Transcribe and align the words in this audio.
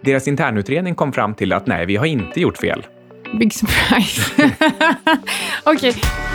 deras 0.00 0.28
internutredning 0.28 0.94
kom 0.94 1.12
fram 1.12 1.34
till 1.34 1.52
att 1.52 1.66
nej, 1.66 1.86
vi 1.86 1.96
har 1.96 2.06
inte 2.06 2.40
gjort 2.40 2.58
fel. 2.58 2.86
Big 3.38 3.54
surprise. 3.54 4.22
Okej. 5.64 5.90
Okay. 5.90 6.27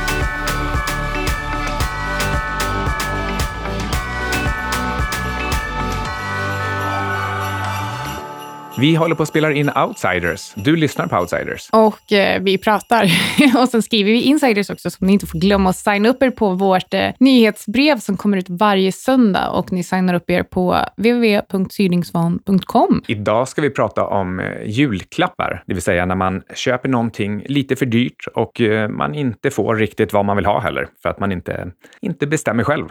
Vi 8.78 8.96
håller 8.96 9.16
på 9.16 9.24
att 9.24 9.30
spela 9.30 9.52
in 9.52 9.70
Outsiders. 9.70 10.54
Du 10.56 10.76
lyssnar 10.76 11.08
på 11.08 11.18
Outsiders. 11.18 11.70
Och 11.72 12.14
eh, 12.14 12.42
vi 12.42 12.58
pratar. 12.58 13.04
och 13.62 13.70
sen 13.70 13.82
skriver 13.82 14.12
vi 14.12 14.22
Insiders 14.22 14.70
också, 14.70 14.90
så 14.90 15.06
ni 15.06 15.14
inte 15.14 15.28
får 15.28 15.40
glömma 15.40 15.70
att 15.70 15.76
signa 15.76 16.10
upp 16.10 16.24
er 16.24 16.30
på 16.30 16.50
vårt 16.50 16.94
eh, 16.94 17.10
nyhetsbrev 17.20 18.00
som 18.00 18.18
kommer 18.18 18.38
ut 18.38 18.50
varje 18.50 18.92
söndag. 18.92 19.50
Och 19.50 19.72
ni 19.72 19.84
signar 19.84 20.14
upp 20.14 20.30
er 20.30 20.44
på 20.44 20.78
www.sydingsvan.com. 20.98 23.04
Idag 23.08 23.48
ska 23.48 23.62
vi 23.62 23.70
prata 23.70 24.06
om 24.06 24.40
eh, 24.40 24.46
julklappar, 24.66 25.64
det 25.68 25.74
vill 25.74 25.84
säga 25.84 26.06
när 26.06 26.16
man 26.16 26.42
köper 26.56 26.90
någonting 26.90 27.44
lite 27.46 27.76
för 27.76 27.86
dyrt 27.86 28.28
och 28.36 28.62
eh, 28.62 28.90
man 28.90 29.16
inte 29.16 29.52
får 29.52 29.76
riktigt 29.76 30.14
vad 30.14 30.26
man 30.26 30.36
vill 30.36 30.46
ha 30.46 30.60
heller, 30.60 30.88
för 31.02 31.10
att 31.10 31.20
man 31.20 31.32
inte, 31.32 31.72
inte 32.02 32.28
bestämmer 32.28 32.64
själv. 32.64 32.86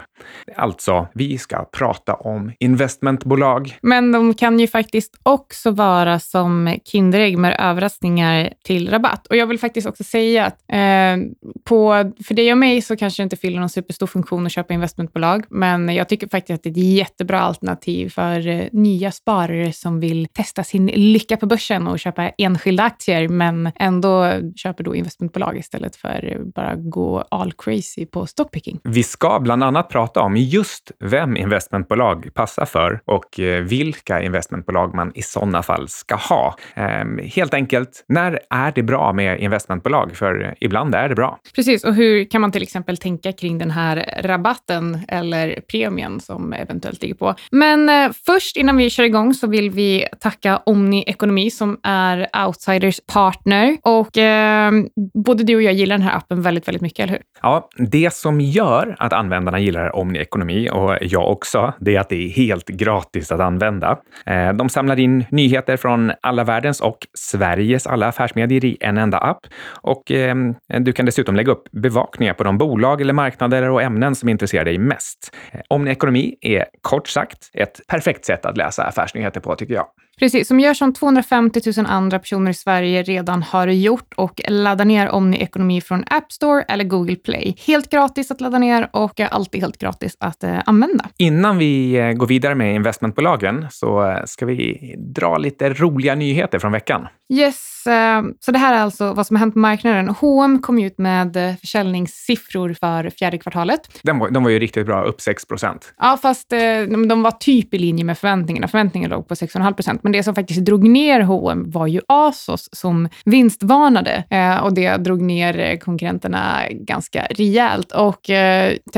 Alltså, 0.55 1.07
vi 1.13 1.37
ska 1.37 1.65
prata 1.77 2.13
om 2.13 2.51
investmentbolag. 2.59 3.77
Men 3.81 4.11
de 4.11 4.33
kan 4.33 4.59
ju 4.59 4.67
faktiskt 4.67 5.19
också 5.23 5.72
vara 5.73 6.19
som 6.19 6.77
Kinderägg 6.85 7.37
med 7.37 7.55
överraskningar 7.59 8.53
till 8.63 8.89
rabatt. 8.89 9.27
Och 9.27 9.35
jag 9.35 9.47
vill 9.47 9.59
faktiskt 9.59 9.87
också 9.87 10.03
säga 10.03 10.45
att 10.45 10.61
eh, 10.67 11.17
på, 11.63 12.11
för 12.25 12.33
dig 12.33 12.51
och 12.51 12.57
mig 12.57 12.81
så 12.81 12.95
kanske 12.95 13.21
det 13.21 13.23
inte 13.23 13.37
fyller 13.37 13.59
någon 13.59 13.69
superstor 13.69 14.07
funktion 14.07 14.45
att 14.45 14.51
köpa 14.51 14.73
investmentbolag, 14.73 15.45
men 15.49 15.95
jag 15.95 16.09
tycker 16.09 16.27
faktiskt 16.27 16.57
att 16.57 16.63
det 16.63 16.69
är 16.69 16.71
ett 16.71 16.97
jättebra 16.97 17.39
alternativ 17.39 18.09
för 18.09 18.47
eh, 18.47 18.65
nya 18.71 19.11
sparare 19.11 19.73
som 19.73 19.99
vill 19.99 20.27
testa 20.33 20.63
sin 20.63 20.85
lycka 20.85 21.37
på 21.37 21.45
börsen 21.45 21.87
och 21.87 21.99
köpa 21.99 22.29
enskilda 22.37 22.83
aktier, 22.83 23.27
men 23.27 23.71
ändå 23.75 24.31
köper 24.55 24.83
då 24.83 24.95
investmentbolag 24.95 25.57
istället 25.57 25.95
för 25.95 26.41
bara 26.55 26.75
gå 26.75 27.23
all 27.31 27.53
crazy 27.53 28.05
på 28.05 28.25
stockpicking. 28.25 28.79
Vi 28.83 29.03
ska 29.03 29.39
bland 29.39 29.63
annat 29.63 29.89
prata 29.89 30.21
om 30.21 30.37
just 30.37 30.91
vem 30.99 31.37
investmentbolag 31.37 32.29
passar 32.33 32.65
för 32.65 33.01
och 33.05 33.39
eh, 33.39 33.63
vilka 33.63 34.21
investmentbolag 34.21 34.95
man 34.95 35.11
i 35.15 35.21
sådana 35.21 35.62
fall 35.63 35.87
ska 35.87 36.15
ha. 36.15 36.55
Ehm, 36.75 37.19
helt 37.23 37.53
enkelt, 37.53 38.05
när 38.07 38.39
är 38.49 38.71
det 38.75 38.83
bra 38.83 39.13
med 39.13 39.39
investmentbolag? 39.39 40.15
För 40.15 40.55
ibland 40.59 40.95
är 40.95 41.09
det 41.09 41.15
bra. 41.15 41.39
Precis, 41.55 41.83
och 41.83 41.95
hur 41.95 42.25
kan 42.25 42.41
man 42.41 42.51
till 42.51 42.63
exempel 42.63 42.97
tänka 42.97 43.31
kring 43.31 43.57
den 43.57 43.71
här 43.71 44.21
rabatten 44.23 44.99
eller 45.07 45.59
premien 45.71 46.19
som 46.19 46.53
eventuellt 46.53 47.01
ligger 47.01 47.15
på? 47.15 47.35
Men 47.51 47.89
eh, 47.89 48.11
först, 48.25 48.57
innan 48.57 48.77
vi 48.77 48.89
kör 48.89 49.03
igång, 49.03 49.33
så 49.33 49.47
vill 49.47 49.69
vi 49.69 50.07
tacka 50.19 50.57
Omni 50.57 51.03
Ekonomi 51.07 51.51
som 51.51 51.79
är 51.83 52.45
Outsiders 52.45 52.99
partner. 53.13 53.77
Och 53.81 54.17
eh, 54.17 54.71
både 55.13 55.43
du 55.43 55.55
och 55.55 55.61
jag 55.61 55.73
gillar 55.73 55.97
den 55.97 56.07
här 56.07 56.17
appen 56.17 56.41
väldigt, 56.41 56.67
väldigt 56.67 56.81
mycket, 56.81 57.03
eller 57.03 57.13
hur? 57.13 57.21
Ja, 57.41 57.69
det 57.77 58.13
som 58.13 58.41
gör 58.41 58.95
att 58.99 59.13
användarna 59.13 59.59
gillar 59.59 59.95
Omni 59.95 60.19
Ekonomi 60.19 60.69
och 60.69 60.97
jag 61.01 61.31
också, 61.31 61.73
det 61.79 61.95
är 61.95 61.99
att 61.99 62.09
det 62.09 62.25
är 62.25 62.29
helt 62.29 62.67
gratis 62.67 63.31
att 63.31 63.39
använda. 63.39 63.97
Eh, 64.25 64.53
de 64.53 64.69
samlar 64.69 64.99
in 64.99 65.25
nyheter 65.31 65.52
nyheter 65.53 65.77
från 65.77 66.11
alla 66.21 66.43
världens 66.43 66.81
och 66.81 66.97
Sveriges 67.13 67.87
alla 67.87 68.07
affärsmedier 68.07 68.65
i 68.65 68.77
en 68.79 68.97
enda 68.97 69.17
app. 69.17 69.39
Och 69.81 70.11
eh, 70.11 70.35
du 70.79 70.93
kan 70.93 71.05
dessutom 71.05 71.35
lägga 71.35 71.51
upp 71.51 71.63
bevakningar 71.71 72.33
på 72.33 72.43
de 72.43 72.57
bolag 72.57 73.01
eller 73.01 73.13
marknader 73.13 73.69
och 73.69 73.81
ämnen 73.81 74.15
som 74.15 74.29
intresserar 74.29 74.65
dig 74.65 74.77
mest. 74.77 75.35
Omni 75.69 75.91
Ekonomi 75.91 76.35
är 76.41 76.65
kort 76.81 77.07
sagt 77.07 77.49
ett 77.53 77.81
perfekt 77.87 78.25
sätt 78.25 78.45
att 78.45 78.57
läsa 78.57 78.83
affärsnyheter 78.83 79.39
på, 79.41 79.55
tycker 79.55 79.73
jag. 79.73 79.85
Precis, 80.19 80.47
som 80.47 80.59
gör 80.59 80.73
som 80.73 80.93
250 80.93 81.61
000 81.77 81.85
andra 81.89 82.19
personer 82.19 82.51
i 82.51 82.53
Sverige 82.53 83.03
redan 83.03 83.43
har 83.43 83.67
gjort 83.67 84.13
och 84.15 84.41
ladda 84.47 84.83
ner 84.83 85.09
Omni 85.09 85.37
Ekonomi 85.37 85.81
från 85.81 86.03
App 86.07 86.31
Store 86.31 86.61
eller 86.61 86.83
Google 86.83 87.15
Play. 87.15 87.55
Helt 87.67 87.89
gratis 87.89 88.31
att 88.31 88.41
ladda 88.41 88.59
ner 88.59 88.89
och 88.93 89.19
alltid 89.19 89.61
helt 89.61 89.77
gratis 89.77 90.17
att 90.19 90.43
eh, 90.43 90.59
använda. 90.65 91.05
Innan 91.17 91.57
vi 91.57 91.95
eh, 91.95 92.11
går 92.11 92.27
vidare 92.27 92.55
med 92.55 92.75
investmentbolagen 92.75 93.67
så 93.71 94.09
eh, 94.09 94.17
ska 94.25 94.45
vi 94.45 94.95
dra 94.97 95.37
lite 95.37 95.69
roliga 95.69 96.15
nyheter 96.15 96.59
från 96.59 96.71
veckan. 96.71 97.07
Yes, 97.29 97.87
eh, 97.87 98.23
så 98.39 98.51
det 98.51 98.57
här 98.57 98.73
är 98.73 98.79
alltså 98.79 99.13
vad 99.13 99.27
som 99.27 99.35
har 99.35 99.39
hänt 99.39 99.53
på 99.53 99.59
marknaden. 99.59 100.09
H&M 100.09 100.61
kom 100.61 100.79
ut 100.79 100.97
med 100.97 101.35
eh, 101.35 101.55
försäljningssiffror 101.55 102.75
för 102.79 103.09
fjärde 103.09 103.37
kvartalet. 103.37 103.99
De 104.03 104.19
var, 104.19 104.29
de 104.29 104.43
var 104.43 104.49
ju 104.49 104.59
riktigt 104.59 104.85
bra, 104.85 105.03
upp 105.03 105.21
6 105.21 105.45
procent. 105.45 105.93
Ja, 105.97 106.17
fast 106.21 106.53
eh, 106.53 106.59
de, 106.59 107.07
de 107.07 107.23
var 107.23 107.31
typ 107.31 107.73
i 107.73 107.77
linje 107.77 108.05
med 108.05 108.17
förväntningarna. 108.17 108.67
Förväntningarna 108.67 109.15
låg 109.15 109.27
på 109.27 109.33
6,5 109.33 109.73
procent. 109.73 110.03
Men 110.03 110.11
det 110.11 110.23
som 110.23 110.35
faktiskt 110.35 110.59
drog 110.59 110.87
ner 110.87 111.21
H&M 111.21 111.63
var 111.67 111.87
ju 111.87 112.01
Asos 112.07 112.69
som 112.71 113.09
vinstvarnade 113.25 114.23
och 114.63 114.73
det 114.73 114.97
drog 114.97 115.21
ner 115.21 115.77
konkurrenterna 115.77 116.61
ganska 116.71 117.27
rejält. 117.29 117.91
Och 117.91 118.29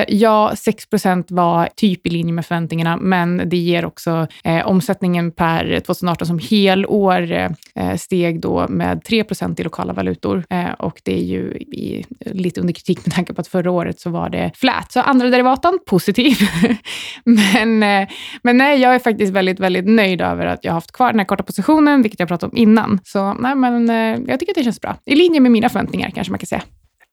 ja, 0.07 0.53
6 0.55 0.89
procent 0.89 1.31
var 1.31 1.69
typ 1.75 2.07
i 2.07 2.09
linje 2.09 2.33
med 2.33 2.45
förväntningarna, 2.45 2.97
men 2.97 3.49
det 3.49 3.57
ger 3.57 3.85
också 3.85 4.27
omsättningen 4.65 5.31
per 5.31 5.79
2018 5.79 6.27
som 6.27 6.39
helår 6.39 7.55
steg 7.97 8.24
steg 8.25 8.41
då 8.41 8.67
med 8.67 9.03
3 9.03 9.23
procent 9.23 9.59
i 9.59 9.63
lokala 9.63 9.93
valutor 9.93 10.45
eh, 10.49 10.71
och 10.71 11.01
det 11.03 11.13
är 11.13 11.23
ju 11.23 11.51
i, 11.51 12.05
lite 12.25 12.61
under 12.61 12.73
kritik 12.73 13.05
med 13.05 13.15
tanke 13.15 13.33
på 13.33 13.41
att 13.41 13.47
förra 13.47 13.71
året 13.71 13.99
så 13.99 14.09
var 14.09 14.29
det 14.29 14.51
flat. 14.55 14.91
Så 14.91 14.99
andra 14.99 15.29
derivatan, 15.29 15.79
positiv. 15.85 16.37
men, 17.23 17.83
eh, 17.83 18.07
men 18.43 18.57
nej, 18.57 18.81
jag 18.81 18.95
är 18.95 18.99
faktiskt 18.99 19.33
väldigt, 19.33 19.59
väldigt 19.59 19.85
nöjd 19.85 20.21
över 20.21 20.45
att 20.45 20.63
jag 20.63 20.71
har 20.71 20.75
haft 20.75 20.91
kvar 20.91 21.11
den 21.11 21.19
här 21.19 21.25
korta 21.25 21.43
positionen, 21.43 22.01
vilket 22.01 22.19
jag 22.19 22.29
pratade 22.29 22.51
om 22.51 22.57
innan. 22.57 22.99
Så 23.03 23.33
nej, 23.33 23.55
men 23.55 23.89
eh, 23.89 24.19
jag 24.27 24.39
tycker 24.39 24.51
att 24.51 24.55
det 24.57 24.63
känns 24.63 24.81
bra. 24.81 24.95
I 25.05 25.15
linje 25.15 25.39
med 25.39 25.51
mina 25.51 25.69
förväntningar 25.69 26.09
kanske 26.09 26.31
man 26.31 26.39
kan 26.39 26.47
säga. 26.47 26.63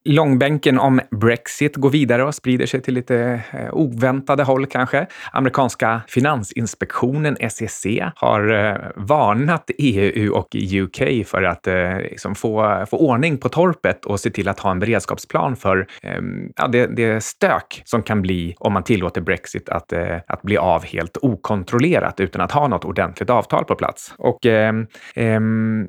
Långbänken 0.04 0.78
om 0.78 1.00
Brexit 1.10 1.76
går 1.76 1.90
vidare 1.90 2.24
och 2.24 2.34
sprider 2.34 2.66
sig 2.66 2.82
till 2.82 2.94
lite 2.94 3.42
eh, 3.52 3.74
oväntade 3.74 4.42
håll 4.42 4.66
kanske. 4.66 5.06
Amerikanska 5.32 6.00
finansinspektionen, 6.08 7.36
SEC, 7.50 7.86
har 8.14 8.52
eh, 8.52 8.76
varnat 8.96 9.70
EU 9.78 10.32
och 10.32 10.56
UK 10.72 11.26
för 11.26 11.42
att 11.42 11.66
eh, 11.66 11.96
liksom 11.96 12.34
få, 12.34 12.84
få 12.90 12.96
ordning 12.96 13.38
på 13.38 13.48
torpet 13.48 14.04
och 14.04 14.20
se 14.20 14.30
till 14.30 14.48
att 14.48 14.60
ha 14.60 14.70
en 14.70 14.78
beredskapsplan 14.78 15.56
för 15.56 15.86
ehm, 16.02 16.52
ja, 16.56 16.68
det, 16.68 16.86
det 16.86 17.24
stök 17.24 17.82
som 17.84 18.02
kan 18.02 18.22
bli 18.22 18.54
om 18.58 18.72
man 18.72 18.82
tillåter 18.82 19.20
Brexit 19.20 19.68
att, 19.68 19.92
att 20.26 20.42
bli 20.42 20.56
av 20.56 20.84
helt 20.84 21.16
okontrollerat 21.22 22.20
utan 22.20 22.40
att 22.42 22.52
ha 22.52 22.68
något 22.68 22.84
ordentligt 22.84 23.30
avtal 23.30 23.64
på 23.64 23.74
plats. 23.74 24.14
Och 24.18 24.46
eh, 24.46 24.74
eh, 25.14 25.40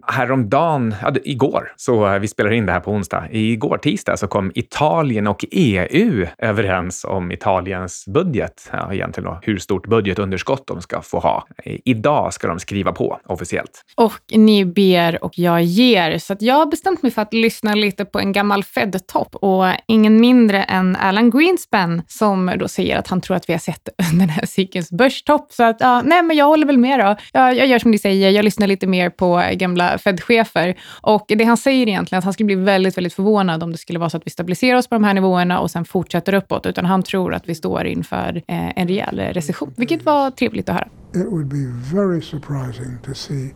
häromdagen, 0.07 0.96
ja, 1.02 1.13
igår, 1.23 1.73
så 1.75 2.19
vi 2.19 2.28
spelar 2.28 2.52
in 2.52 2.66
det 2.66 2.72
här 2.72 2.79
på 2.79 2.91
onsdag, 2.91 3.28
igår 3.31 3.78
tisdag 3.78 4.03
tisdag 4.03 4.18
så 4.18 4.25
alltså, 4.25 4.28
kom 4.28 4.52
Italien 4.56 5.28
och 5.28 5.46
EU 5.52 6.28
överens 6.38 7.06
om 7.06 7.31
Italiens 7.31 8.06
budget. 8.08 8.69
Ja, 8.72 8.94
egentligen 8.94 9.30
då, 9.30 9.40
hur 9.41 9.58
stort 9.58 9.88
budgetunderskott 9.88 10.68
de 10.68 10.81
ska 10.81 11.02
få 11.02 11.19
ha. 11.19 11.47
Idag 11.86 12.34
ska 12.34 12.47
de 12.47 12.59
skriva 12.59 12.91
på 12.91 13.19
officiellt. 13.25 13.84
Och 13.96 14.22
ni 14.31 14.66
ber 14.66 15.24
och 15.24 15.34
jag 15.36 15.64
ger. 15.64 16.18
Så 16.18 16.36
jag 16.40 16.56
har 16.56 16.66
bestämt 16.66 17.03
mig 17.03 17.12
för 17.12 17.22
att 17.22 17.34
lyssna 17.34 17.75
lite 17.75 18.06
på 18.06 18.19
en 18.19 18.31
gammal 18.31 18.64
Fed-topp 18.64 19.36
och 19.36 19.66
ingen 19.88 20.22
mindre 20.22 20.64
än 20.64 20.96
Alan 20.96 21.30
Greenspan 21.30 22.02
som 22.08 22.52
då 22.59 22.68
säger 22.68 22.97
att 22.97 23.08
han 23.08 23.22
tror 23.22 23.38
att 23.38 23.50
vi 23.50 23.53
har 23.53 23.59
sett 23.59 23.90
den 24.20 24.30
här 24.30 24.46
cykelns 24.46 24.91
börstopp. 24.91 25.52
Så 25.52 25.64
att, 25.64 25.78
ja, 25.80 26.02
nej, 26.02 26.24
men 26.24 26.38
jag 26.38 26.46
håller 26.46 26.68
väl 26.68 26.78
med 26.78 27.00
då. 27.00 27.16
Jag, 27.34 27.58
jag 27.58 27.68
gör 27.68 27.80
som 27.80 27.91
ni 27.91 27.97
säger, 27.97 28.30
jag 28.30 28.46
lyssnar 28.46 28.68
lite 28.68 28.88
mer 28.88 29.09
på 29.09 29.44
gamla 29.53 29.97
Fed-chefer 29.97 30.75
och 31.02 31.25
det 31.28 31.44
han 31.44 31.58
säger 31.58 31.88
egentligen 31.88 32.20
att 32.20 32.24
han 32.24 32.34
skulle 32.34 32.46
bli 32.46 32.56
väldigt, 32.56 32.97
väldigt 32.97 33.14
förvånad 33.14 33.64
om 33.64 33.72
det 33.72 33.78
skulle 33.78 33.93
skulle 33.94 34.00
vara 34.00 34.09
så 34.09 34.18
att 34.18 34.26
vi 34.28 34.31
stabiliserar 34.31 34.78
oss 34.78 34.88
på 34.88 34.96
de 34.96 35.04
här 35.04 35.14
nivåerna 35.14 35.59
och 35.59 35.72
sen 35.72 35.86
fortsätter 35.86 36.34
uppåt, 36.34 36.66
utan 36.66 36.86
han 36.86 37.04
tror 37.04 37.34
att 37.34 37.50
vi 37.50 37.56
står 37.56 37.86
inför 37.86 38.44
eh, 38.48 38.80
en 38.80 38.88
rejäl 38.88 39.20
recession, 39.20 39.74
vilket 39.78 40.06
var 40.06 40.31
trevligt 40.31 40.70
att 40.70 40.76
höra. 40.76 40.88
It 41.16 41.31
would 41.31 41.48
be 41.48 41.66
very 41.96 42.22
surprising 42.22 42.98
to 43.03 43.14
see 43.14 43.53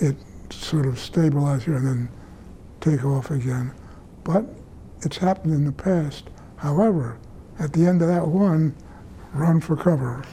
it 0.00 0.16
sort 0.50 0.86
of 0.86 0.98
stabilize 0.98 1.66
here 1.66 1.76
and 1.76 1.86
then 1.86 2.08
take 2.80 3.06
off 3.06 3.30
again. 3.30 3.70
But 4.24 4.44
it's 5.04 5.20
happened 5.20 5.54
in 5.54 5.72
the 5.72 5.82
past. 5.82 6.24
However, 6.56 7.12
at 7.58 7.72
the 7.72 7.86
end 7.86 8.02
of 8.02 8.08
that 8.08 8.26
one, 8.26 8.72
run 9.32 9.60
for 9.60 9.76
cover. 9.76 10.24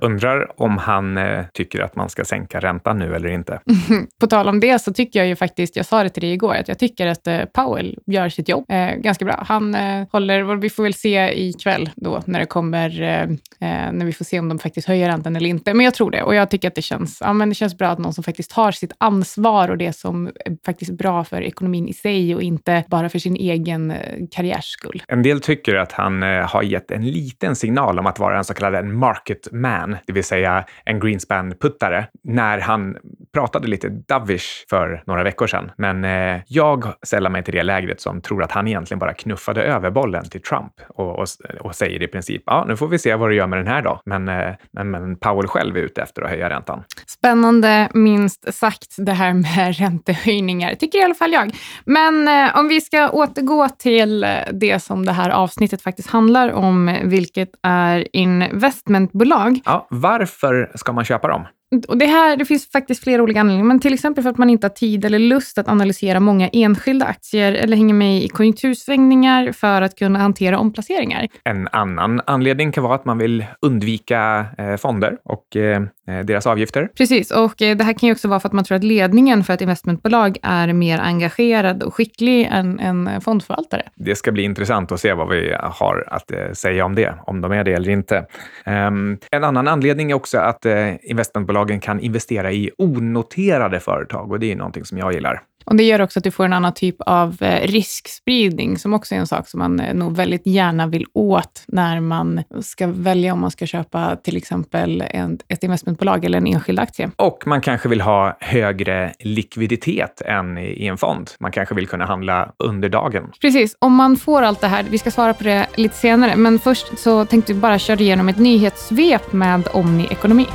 Undrar 0.00 0.60
om 0.60 0.78
han 0.78 1.16
eh, 1.16 1.44
tycker 1.52 1.80
att 1.80 1.96
man 1.96 2.08
ska 2.08 2.24
sänka 2.24 2.60
räntan 2.60 2.98
nu 2.98 3.14
eller 3.14 3.28
inte. 3.28 3.60
På 4.20 4.26
tal 4.26 4.48
om 4.48 4.60
det 4.60 4.78
så 4.78 4.92
tycker 4.92 5.18
jag 5.18 5.28
ju 5.28 5.36
faktiskt, 5.36 5.76
jag 5.76 5.86
sa 5.86 6.02
det 6.02 6.08
till 6.08 6.22
dig 6.22 6.32
igår, 6.32 6.54
att 6.54 6.68
jag 6.68 6.78
tycker 6.78 7.06
att 7.06 7.26
eh, 7.26 7.44
Powell 7.44 7.98
gör 8.06 8.28
sitt 8.28 8.48
jobb 8.48 8.64
eh, 8.68 8.94
ganska 8.94 9.24
bra. 9.24 9.44
Han 9.46 9.74
eh, 9.74 10.06
håller, 10.12 10.56
vi 10.56 10.70
får 10.70 10.82
väl 10.82 10.94
se 10.94 11.48
ikväll 11.48 11.90
då 11.96 12.22
när 12.26 12.40
det 12.40 12.46
kommer, 12.46 13.02
eh, 13.02 13.22
eh, 13.70 13.92
när 13.92 14.04
vi 14.04 14.12
får 14.12 14.24
se 14.24 14.38
om 14.38 14.48
de 14.48 14.58
faktiskt 14.58 14.88
höjer 14.88 15.08
räntan 15.08 15.36
eller 15.36 15.48
inte. 15.48 15.74
Men 15.74 15.84
jag 15.84 15.94
tror 15.94 16.10
det 16.10 16.22
och 16.22 16.34
jag 16.34 16.50
tycker 16.50 16.68
att 16.68 16.74
det 16.74 16.82
känns, 16.82 17.18
ja, 17.20 17.32
men 17.32 17.48
det 17.48 17.54
känns 17.54 17.78
bra 17.78 17.88
att 17.88 17.98
någon 17.98 18.14
som 18.14 18.24
faktiskt 18.24 18.50
tar 18.50 18.72
sitt 18.72 18.92
ansvar 18.98 19.68
och 19.68 19.78
det 19.78 19.92
som 19.92 20.26
är 20.26 20.64
faktiskt 20.66 20.92
bra 20.92 21.24
för 21.24 21.42
ekonomin 21.42 21.88
i 21.88 21.92
sig 21.92 22.34
och 22.34 22.42
inte 22.42 22.84
bara 22.88 23.08
för 23.08 23.18
sin 23.18 23.36
egen 23.36 23.94
karriärs 24.30 24.64
skull. 24.64 25.02
En 25.08 25.22
del 25.22 25.40
tycker 25.40 25.74
att 25.74 25.92
han 25.92 26.22
har 26.22 26.62
gett 26.62 26.90
en 26.90 27.10
liten 27.10 27.56
signal 27.56 27.98
om 27.98 28.06
att 28.06 28.18
vara 28.18 28.38
en 28.38 28.44
så 28.44 28.54
kallad 28.54 28.84
market 28.84 29.48
man 29.52 29.89
det 30.06 30.12
vill 30.12 30.24
säga 30.24 30.64
en 30.84 31.00
Greenspan-puttare, 31.00 32.06
när 32.24 32.58
han 32.58 32.96
pratade 33.32 33.68
lite 33.68 33.88
dovish 33.88 34.64
för 34.70 35.02
några 35.06 35.22
veckor 35.22 35.46
sedan, 35.46 35.70
men 35.76 36.04
eh, 36.04 36.40
jag 36.46 36.84
sällar 37.02 37.30
mig 37.30 37.44
till 37.44 37.54
det 37.54 37.62
lägret 37.62 38.00
som 38.00 38.20
tror 38.20 38.42
att 38.42 38.52
han 38.52 38.68
egentligen 38.68 38.98
bara 38.98 39.14
knuffade 39.14 39.62
över 39.62 39.90
bollen 39.90 40.28
till 40.28 40.42
Trump 40.42 40.72
och, 40.88 41.18
och, 41.18 41.26
och 41.60 41.74
säger 41.74 42.02
i 42.02 42.08
princip, 42.08 42.42
ja, 42.46 42.64
nu 42.68 42.76
får 42.76 42.88
vi 42.88 42.98
se 42.98 43.14
vad 43.14 43.30
du 43.30 43.34
gör 43.34 43.46
med 43.46 43.58
den 43.58 43.66
här 43.66 43.82
då. 43.82 44.00
Men, 44.04 44.28
eh, 44.28 44.54
men, 44.72 44.90
men 44.90 45.16
Powell 45.16 45.46
själv 45.46 45.76
är 45.76 45.80
ute 45.80 46.02
efter 46.02 46.22
att 46.22 46.30
höja 46.30 46.50
räntan. 46.50 46.84
Spännande, 47.06 47.88
minst 47.94 48.54
sagt, 48.54 48.94
det 48.98 49.12
här 49.12 49.34
med 49.34 49.78
räntehöjningar, 49.78 50.74
tycker 50.74 50.98
i 50.98 51.02
alla 51.02 51.14
fall 51.14 51.32
jag. 51.32 51.54
Men 51.84 52.28
eh, 52.28 52.58
om 52.58 52.68
vi 52.68 52.80
ska 52.80 53.10
återgå 53.10 53.68
till 53.68 54.24
eh, 54.24 54.30
det 54.52 54.82
som 54.82 55.06
det 55.06 55.12
här 55.12 55.30
avsnittet 55.30 55.82
faktiskt 55.82 56.10
handlar 56.10 56.52
om, 56.52 56.98
vilket 57.02 57.50
är 57.62 58.16
investmentbolag. 58.16 59.60
Ja, 59.64 59.79
varför 59.90 60.72
ska 60.74 60.92
man 60.92 61.04
köpa 61.04 61.28
dem? 61.28 61.46
Och 61.88 61.98
det, 61.98 62.06
här, 62.06 62.36
det 62.36 62.44
finns 62.44 62.70
faktiskt 62.70 63.04
flera 63.04 63.22
olika 63.22 63.40
anledningar, 63.40 63.66
men 63.66 63.80
till 63.80 63.94
exempel 63.94 64.22
för 64.22 64.30
att 64.30 64.38
man 64.38 64.50
inte 64.50 64.66
har 64.66 64.70
tid 64.70 65.04
eller 65.04 65.18
lust 65.18 65.58
att 65.58 65.68
analysera 65.68 66.20
många 66.20 66.48
enskilda 66.48 67.06
aktier 67.06 67.52
eller 67.52 67.76
hänga 67.76 67.94
med 67.94 68.22
i 68.22 68.28
konjunktursvängningar 68.28 69.52
för 69.52 69.82
att 69.82 69.98
kunna 69.98 70.18
hantera 70.18 70.58
omplaceringar. 70.58 71.28
En 71.44 71.68
annan 71.72 72.20
anledning 72.26 72.72
kan 72.72 72.84
vara 72.84 72.94
att 72.94 73.04
man 73.04 73.18
vill 73.18 73.44
undvika 73.62 74.46
eh, 74.58 74.76
fonder 74.76 75.16
och 75.24 75.56
eh, 75.56 75.82
eh 76.08 76.20
deras 76.24 76.46
avgifter. 76.46 76.88
Precis, 76.96 77.30
och 77.30 77.54
det 77.56 77.82
här 77.82 77.92
kan 77.92 78.06
ju 78.06 78.12
också 78.12 78.28
vara 78.28 78.40
för 78.40 78.48
att 78.48 78.52
man 78.52 78.64
tror 78.64 78.76
att 78.76 78.84
ledningen 78.84 79.44
för 79.44 79.54
ett 79.54 79.60
investmentbolag 79.60 80.38
är 80.42 80.72
mer 80.72 80.98
engagerad 80.98 81.82
och 81.82 81.94
skicklig 81.94 82.48
än 82.50 82.80
en 82.80 83.20
fondförvaltare. 83.20 83.82
Det 83.94 84.16
ska 84.16 84.32
bli 84.32 84.42
intressant 84.42 84.92
att 84.92 85.00
se 85.00 85.12
vad 85.12 85.28
vi 85.28 85.54
har 85.62 86.04
att 86.06 86.56
säga 86.58 86.84
om 86.84 86.94
det, 86.94 87.14
om 87.26 87.40
de 87.40 87.52
är 87.52 87.64
det 87.64 87.72
eller 87.72 87.90
inte. 87.90 88.26
Um, 88.66 89.18
en 89.30 89.44
annan 89.44 89.68
anledning 89.68 90.10
är 90.10 90.14
också 90.14 90.38
att 90.38 90.66
investmentbolag 91.02 91.59
bolagen 91.60 91.80
kan 91.80 92.00
investera 92.00 92.52
i 92.52 92.70
onoterade 92.78 93.80
företag 93.80 94.30
och 94.30 94.40
det 94.40 94.52
är 94.52 94.56
någonting 94.56 94.84
som 94.84 94.98
jag 94.98 95.12
gillar. 95.12 95.42
Och 95.64 95.76
Det 95.76 95.82
gör 95.82 96.00
också 96.00 96.18
att 96.18 96.24
du 96.24 96.30
får 96.30 96.44
en 96.44 96.52
annan 96.52 96.74
typ 96.74 96.96
av 97.00 97.36
eh, 97.40 97.68
riskspridning 97.68 98.78
som 98.78 98.94
också 98.94 99.14
är 99.14 99.18
en 99.18 99.26
sak 99.26 99.48
som 99.48 99.58
man 99.58 99.80
eh, 99.80 99.94
nog 99.94 100.16
väldigt 100.16 100.46
gärna 100.46 100.86
vill 100.86 101.06
åt 101.14 101.64
när 101.68 102.00
man 102.00 102.42
ska 102.60 102.86
välja 102.86 103.32
om 103.32 103.40
man 103.40 103.50
ska 103.50 103.66
köpa 103.66 104.16
till 104.16 104.36
exempel 104.36 105.04
ett 105.48 105.62
investmentbolag 105.62 106.24
eller 106.24 106.38
en 106.38 106.46
enskild 106.46 106.80
aktie. 106.80 107.10
Och 107.16 107.46
man 107.46 107.60
kanske 107.60 107.88
vill 107.88 108.00
ha 108.00 108.36
högre 108.40 109.12
likviditet 109.18 110.22
än 110.26 110.58
i 110.58 110.86
en 110.86 110.96
fond. 110.96 111.30
Man 111.40 111.52
kanske 111.52 111.74
vill 111.74 111.86
kunna 111.86 112.06
handla 112.06 112.52
under 112.58 112.88
dagen. 112.88 113.32
Precis. 113.40 113.76
Om 113.78 113.94
man 113.94 114.16
får 114.16 114.42
allt 114.42 114.60
det 114.60 114.68
här, 114.68 114.84
vi 114.90 114.98
ska 114.98 115.10
svara 115.10 115.34
på 115.34 115.44
det 115.44 115.66
lite 115.74 115.96
senare, 115.96 116.36
men 116.36 116.58
först 116.58 116.98
så 116.98 117.24
tänkte 117.24 117.52
vi 117.52 117.60
bara 117.60 117.78
köra 117.78 118.00
igenom 118.00 118.28
ett 118.28 118.38
nyhetssvep 118.38 119.32
med 119.32 119.68
Omni 119.72 120.08
Ekonomi. 120.10 120.46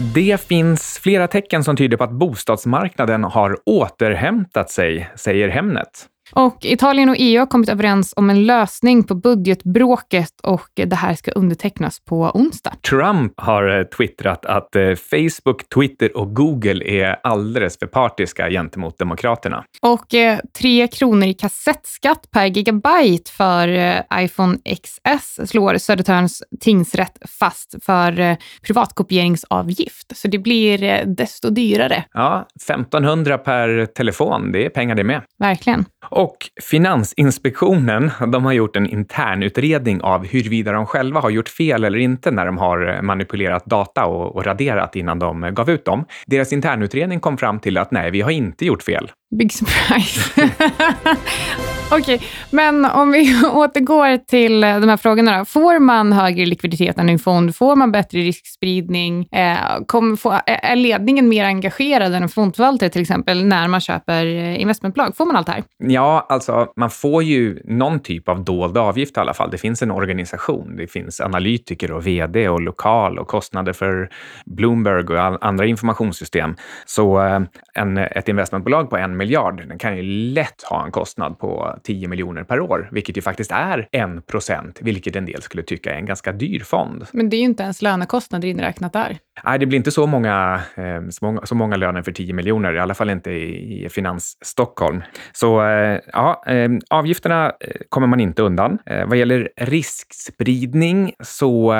Det 0.00 0.40
finns 0.40 0.98
flera 0.98 1.28
tecken 1.28 1.64
som 1.64 1.76
tyder 1.76 1.96
på 1.96 2.04
att 2.04 2.10
bostadsmarknaden 2.10 3.24
har 3.24 3.56
återhämtat 3.66 4.70
sig, 4.70 5.10
säger 5.16 5.48
Hemnet. 5.48 6.06
Och 6.32 6.58
Italien 6.64 7.08
och 7.08 7.16
EU 7.18 7.38
har 7.38 7.46
kommit 7.46 7.68
överens 7.68 8.14
om 8.16 8.30
en 8.30 8.46
lösning 8.46 9.04
på 9.04 9.14
budgetbråket 9.14 10.32
och 10.42 10.68
det 10.74 10.96
här 10.96 11.14
ska 11.14 11.30
undertecknas 11.30 12.00
på 12.04 12.30
onsdag. 12.34 12.72
Trump 12.90 13.32
har 13.36 13.78
eh, 13.78 13.84
twittrat 13.84 14.46
att 14.46 14.76
eh, 14.76 14.94
Facebook, 14.94 15.68
Twitter 15.74 16.16
och 16.16 16.36
Google 16.36 16.84
är 16.84 17.16
alldeles 17.22 17.78
för 17.78 17.86
partiska 17.86 18.50
gentemot 18.50 18.98
Demokraterna. 18.98 19.64
Och 19.82 20.14
eh, 20.14 20.38
3 20.58 20.88
kronor 20.88 21.28
i 21.28 21.34
kassettskatt 21.34 22.30
per 22.30 22.46
gigabyte 22.46 23.30
för 23.30 23.68
eh, 23.68 24.24
iPhone 24.24 24.58
XS 24.82 25.50
slår 25.50 25.78
Södertörns 25.78 26.42
tingsrätt 26.60 27.18
fast 27.38 27.74
för 27.84 28.20
eh, 28.20 28.36
privatkopieringsavgift. 28.62 30.16
Så 30.16 30.28
det 30.28 30.38
blir 30.38 31.04
desto 31.06 31.50
dyrare. 31.50 32.04
Ja, 32.12 32.46
1500 32.68 33.38
per 33.38 33.86
telefon, 33.86 34.52
det 34.52 34.64
är 34.64 34.70
pengar 34.70 34.94
det 34.94 35.04
med. 35.04 35.22
Verkligen. 35.38 35.84
Och 36.18 36.36
Finansinspektionen, 36.62 38.10
de 38.32 38.44
har 38.44 38.52
gjort 38.52 38.76
en 38.76 38.86
internutredning 38.86 40.00
av 40.00 40.26
huruvida 40.26 40.72
de 40.72 40.86
själva 40.86 41.20
har 41.20 41.30
gjort 41.30 41.48
fel 41.48 41.84
eller 41.84 41.98
inte 41.98 42.30
när 42.30 42.46
de 42.46 42.58
har 42.58 43.02
manipulerat 43.02 43.64
data 43.66 44.04
och, 44.06 44.36
och 44.36 44.44
raderat 44.44 44.96
innan 44.96 45.18
de 45.18 45.54
gav 45.54 45.70
ut 45.70 45.84
dem. 45.84 46.04
Deras 46.26 46.52
internutredning 46.52 47.20
kom 47.20 47.38
fram 47.38 47.60
till 47.60 47.78
att 47.78 47.90
nej, 47.90 48.10
vi 48.10 48.20
har 48.20 48.30
inte 48.30 48.66
gjort 48.66 48.82
fel. 48.82 49.10
Big 49.30 49.52
surprise. 49.52 50.30
Okej, 51.90 52.14
okay, 52.14 52.28
men 52.50 52.84
om 52.84 53.12
vi 53.12 53.42
återgår 53.52 54.16
till 54.16 54.64
eh, 54.64 54.80
de 54.80 54.88
här 54.88 54.96
frågorna. 54.96 55.38
Då. 55.38 55.44
Får 55.44 55.78
man 55.78 56.12
högre 56.12 56.46
likviditet 56.46 56.98
än 56.98 57.08
en 57.08 57.18
fond? 57.18 57.56
Får 57.56 57.76
man 57.76 57.92
bättre 57.92 58.18
riskspridning? 58.18 59.28
Eh, 59.32 59.56
kom, 59.86 60.16
få, 60.16 60.32
eh, 60.32 60.40
är 60.46 60.76
ledningen 60.76 61.28
mer 61.28 61.44
engagerad 61.44 62.14
än 62.14 62.22
en 62.22 62.28
fondförvaltare 62.28 62.90
till 62.90 63.02
exempel 63.02 63.44
när 63.44 63.68
man 63.68 63.80
köper 63.80 64.26
eh, 64.26 64.60
investmentbolag? 64.60 65.16
Får 65.16 65.26
man 65.26 65.36
allt 65.36 65.46
det 65.46 65.52
här? 65.52 65.64
Ja, 65.78 66.26
alltså 66.28 66.72
man 66.76 66.90
får 66.90 67.22
ju 67.22 67.62
någon 67.64 68.00
typ 68.00 68.28
av 68.28 68.44
dold 68.44 68.78
avgift 68.78 69.16
i 69.16 69.20
alla 69.20 69.34
fall. 69.34 69.50
Det 69.50 69.58
finns 69.58 69.82
en 69.82 69.90
organisation. 69.90 70.76
Det 70.76 70.86
finns 70.86 71.20
analytiker 71.20 71.92
och 71.92 72.06
vd 72.06 72.48
och 72.48 72.60
lokal 72.60 73.18
och 73.18 73.28
kostnader 73.28 73.72
för 73.72 74.10
Bloomberg 74.46 75.04
och 75.04 75.46
andra 75.46 75.66
informationssystem. 75.66 76.56
Så 76.86 77.22
eh, 77.22 77.40
en, 77.74 77.98
ett 77.98 78.28
investmentbolag 78.28 78.90
på 78.90 78.96
en 78.96 79.17
miljard, 79.18 79.68
den 79.68 79.78
kan 79.78 79.96
ju 79.96 80.02
lätt 80.02 80.62
ha 80.62 80.84
en 80.84 80.92
kostnad 80.92 81.38
på 81.38 81.78
10 81.82 82.08
miljoner 82.08 82.44
per 82.44 82.60
år, 82.60 82.88
vilket 82.92 83.16
ju 83.16 83.22
faktiskt 83.22 83.52
är 83.52 83.88
1 83.92 84.26
procent, 84.26 84.78
vilket 84.82 85.16
en 85.16 85.26
del 85.26 85.42
skulle 85.42 85.62
tycka 85.62 85.92
är 85.92 85.96
en 85.96 86.06
ganska 86.06 86.32
dyr 86.32 86.60
fond. 86.60 87.06
Men 87.12 87.28
det 87.28 87.36
är 87.36 87.38
ju 87.38 87.44
inte 87.44 87.62
ens 87.62 87.82
lönekostnader 87.82 88.48
inräknat 88.48 88.92
där. 88.92 89.18
Nej, 89.44 89.58
det 89.58 89.66
blir 89.66 89.76
inte 89.76 89.90
så 89.90 90.06
många, 90.06 90.60
eh, 90.74 91.08
så 91.10 91.24
många, 91.24 91.46
så 91.46 91.54
många 91.54 91.76
löner 91.76 92.02
för 92.02 92.12
10 92.12 92.32
miljoner, 92.32 92.74
i 92.74 92.78
alla 92.78 92.94
fall 92.94 93.10
inte 93.10 93.30
i, 93.30 93.84
i 93.84 93.88
Finans 93.88 94.36
Stockholm. 94.40 95.02
Så 95.32 95.64
eh, 95.64 96.00
ja, 96.12 96.42
eh, 96.46 96.70
avgifterna 96.90 97.52
kommer 97.88 98.06
man 98.06 98.20
inte 98.20 98.42
undan. 98.42 98.78
Vad 99.06 99.16
gäller 99.16 99.48
riskspridning 99.56 101.12
så 101.20 101.74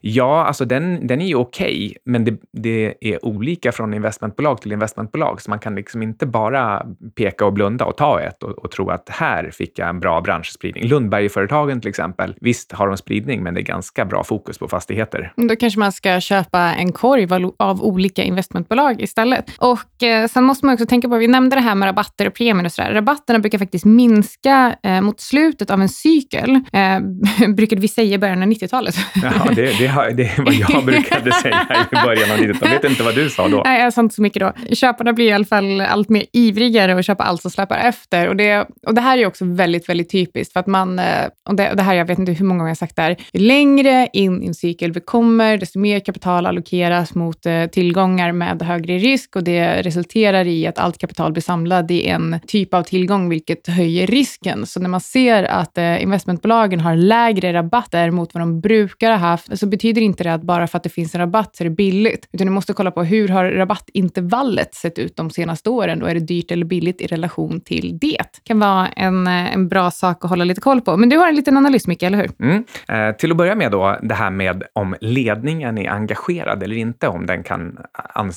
ja, 0.00 0.44
alltså 0.44 0.64
den, 0.64 1.06
den 1.06 1.20
är 1.20 1.26
ju 1.26 1.34
okej, 1.34 1.86
okay, 1.86 1.94
men 2.04 2.24
det, 2.24 2.36
det 2.52 2.94
är 3.00 3.24
olika 3.24 3.72
från 3.72 3.94
investmentbolag 3.94 4.60
till 4.60 4.72
investmentbolag, 4.72 5.42
så 5.42 5.50
man 5.50 5.58
kan 5.58 5.74
liksom 5.74 6.02
inte 6.02 6.26
bara 6.26 6.86
peka 7.14 7.46
och 7.46 7.52
blunda 7.52 7.84
och 7.84 7.96
ta 7.96 8.20
ett 8.20 8.42
och, 8.42 8.50
och 8.50 8.70
tro 8.70 8.90
att 8.90 9.08
här 9.08 9.50
fick 9.50 9.78
jag 9.78 9.88
en 9.88 10.00
bra 10.00 10.20
branschspridning. 10.20 10.88
Lundbergföretagen 10.88 11.80
till 11.80 11.88
exempel, 11.88 12.34
visst 12.40 12.72
har 12.72 12.88
de 12.88 12.96
spridning, 12.96 13.42
men 13.42 13.54
det 13.54 13.60
är 13.60 13.62
ganska 13.62 14.04
bra 14.04 14.24
fokus 14.24 14.58
på 14.58 14.68
fastigheter. 14.68 15.32
Då 15.36 15.56
kanske 15.56 15.80
man 15.80 15.92
ska 15.92 16.20
köpa 16.20 16.58
en 16.60 16.92
korg 17.04 17.52
av 17.58 17.82
olika 17.82 18.22
investmentbolag 18.22 19.02
istället. 19.02 19.50
Och 19.58 20.02
eh, 20.02 20.28
sen 20.28 20.44
måste 20.44 20.66
man 20.66 20.72
också 20.72 20.86
tänka 20.86 21.08
på, 21.08 21.16
vi 21.16 21.28
nämnde 21.28 21.56
det 21.56 21.62
här 21.62 21.74
med 21.74 21.86
rabatter 21.86 22.26
och 22.26 22.34
premier 22.34 22.64
och 22.64 22.72
sådär. 22.72 22.92
Rabatterna 22.92 23.38
brukar 23.38 23.58
faktiskt 23.58 23.84
minska 23.84 24.76
eh, 24.82 25.00
mot 25.00 25.20
slutet 25.20 25.70
av 25.70 25.80
en 25.80 25.88
cykel, 25.88 26.60
eh, 26.72 27.48
brukade 27.48 27.80
vi 27.80 27.88
säga 27.88 28.14
i 28.14 28.18
början 28.18 28.42
av 28.42 28.48
90-talet. 28.48 28.94
Ja, 29.22 29.30
det, 29.54 29.54
det, 29.54 30.12
det 30.16 30.22
är 30.24 30.42
vad 30.44 30.54
jag 30.54 30.84
brukade 30.84 31.32
säga 31.42 31.86
i 31.92 31.94
början 32.04 32.30
av 32.30 32.36
90-talet. 32.36 32.56
Jag 32.62 32.70
vet 32.70 32.90
inte 32.90 33.02
vad 33.02 33.14
du 33.14 33.30
sa 33.30 33.48
då. 33.48 33.62
Nej, 33.64 33.82
jag 33.82 33.92
sa 33.92 34.00
inte 34.00 34.14
så 34.14 34.22
mycket 34.22 34.40
då. 34.40 34.74
Köparna 34.74 35.12
blir 35.12 35.26
i 35.26 35.32
alla 35.32 35.44
fall 35.44 35.80
allt 35.80 36.08
mer 36.08 36.24
ivrigare 36.32 36.98
att 36.98 37.06
köpa 37.06 37.24
allt 37.24 37.42
som 37.42 37.50
släpar 37.50 37.76
efter. 37.76 38.28
Och 38.28 38.36
det, 38.36 38.68
och 38.86 38.94
det 38.94 39.00
här 39.00 39.18
är 39.18 39.26
också 39.26 39.44
väldigt, 39.44 39.88
väldigt 39.88 40.10
typiskt 40.10 40.52
för 40.52 40.60
att 40.60 40.66
man, 40.66 40.98
eh, 40.98 41.04
och 41.48 41.54
det, 41.54 41.70
och 41.70 41.76
det 41.76 41.82
här, 41.82 41.94
jag 41.94 42.04
vet 42.04 42.18
inte 42.18 42.32
hur 42.32 42.46
många 42.46 42.58
gånger 42.58 42.70
jag 42.70 42.76
sagt 42.76 42.96
det 42.96 43.02
här, 43.02 43.16
ju 43.32 43.40
längre 43.40 44.08
in 44.12 44.42
i 44.42 44.46
en 44.46 44.54
cykel 44.54 44.92
vi 44.92 45.00
kommer, 45.00 45.58
desto 45.58 45.78
mer 45.78 46.00
kapital 46.00 46.46
allokeras 46.46 46.93
mot 47.14 47.46
eh, 47.46 47.66
tillgångar 47.66 48.32
med 48.32 48.62
högre 48.62 48.98
risk 48.98 49.36
och 49.36 49.44
det 49.44 49.82
resulterar 49.82 50.46
i 50.46 50.66
att 50.66 50.78
allt 50.78 50.98
kapital 50.98 51.32
blir 51.32 51.42
samlat 51.42 51.90
i 51.90 52.06
en 52.06 52.40
typ 52.46 52.74
av 52.74 52.82
tillgång, 52.82 53.28
vilket 53.28 53.66
höjer 53.66 54.06
risken. 54.06 54.66
Så 54.66 54.80
när 54.80 54.88
man 54.88 55.00
ser 55.00 55.42
att 55.42 55.78
eh, 55.78 56.02
investmentbolagen 56.02 56.80
har 56.80 56.96
lägre 56.96 57.52
rabatter 57.52 58.10
mot 58.10 58.34
vad 58.34 58.40
de 58.40 58.60
brukar 58.60 59.10
ha 59.10 59.18
haft, 59.18 59.58
så 59.58 59.66
betyder 59.66 60.02
inte 60.02 60.24
det 60.24 60.34
att 60.34 60.42
bara 60.42 60.66
för 60.66 60.76
att 60.76 60.82
det 60.82 60.90
finns 60.90 61.14
en 61.14 61.20
rabatt 61.20 61.56
så 61.56 61.64
är 61.64 61.68
det 61.68 61.74
billigt, 61.74 62.28
utan 62.32 62.46
du 62.46 62.52
måste 62.52 62.72
kolla 62.72 62.90
på 62.90 63.04
hur 63.04 63.28
har 63.28 63.44
rabattintervallet 63.44 64.74
sett 64.74 64.98
ut 64.98 65.16
de 65.16 65.30
senaste 65.30 65.70
åren? 65.70 65.98
Då 65.98 66.06
är 66.06 66.14
det 66.14 66.20
dyrt 66.20 66.50
eller 66.50 66.66
billigt 66.66 67.00
i 67.00 67.06
relation 67.06 67.60
till 67.60 67.98
det. 68.00 68.06
Det 68.08 68.44
kan 68.44 68.58
vara 68.58 68.88
en, 68.88 69.26
eh, 69.26 69.54
en 69.54 69.68
bra 69.68 69.90
sak 69.90 70.24
att 70.24 70.30
hålla 70.30 70.44
lite 70.44 70.60
koll 70.60 70.80
på. 70.80 70.96
Men 70.96 71.08
du 71.08 71.16
har 71.16 71.28
en 71.28 71.34
liten 71.34 71.56
analys, 71.56 71.86
Micke, 71.86 72.02
eller 72.02 72.18
hur? 72.18 72.30
Mm. 72.40 72.64
Eh, 72.88 73.16
till 73.16 73.30
att 73.30 73.36
börja 73.36 73.54
med 73.54 73.72
då, 73.72 73.98
det 74.02 74.14
här 74.14 74.30
med 74.30 74.62
om 74.72 74.94
ledningen 75.00 75.78
är 75.78 75.90
engagerad 75.90 76.62
eller 76.62 76.76
inte 76.76 76.83
inte, 76.84 77.08
om, 77.08 77.26
den 77.26 77.42
kan, 77.42 77.78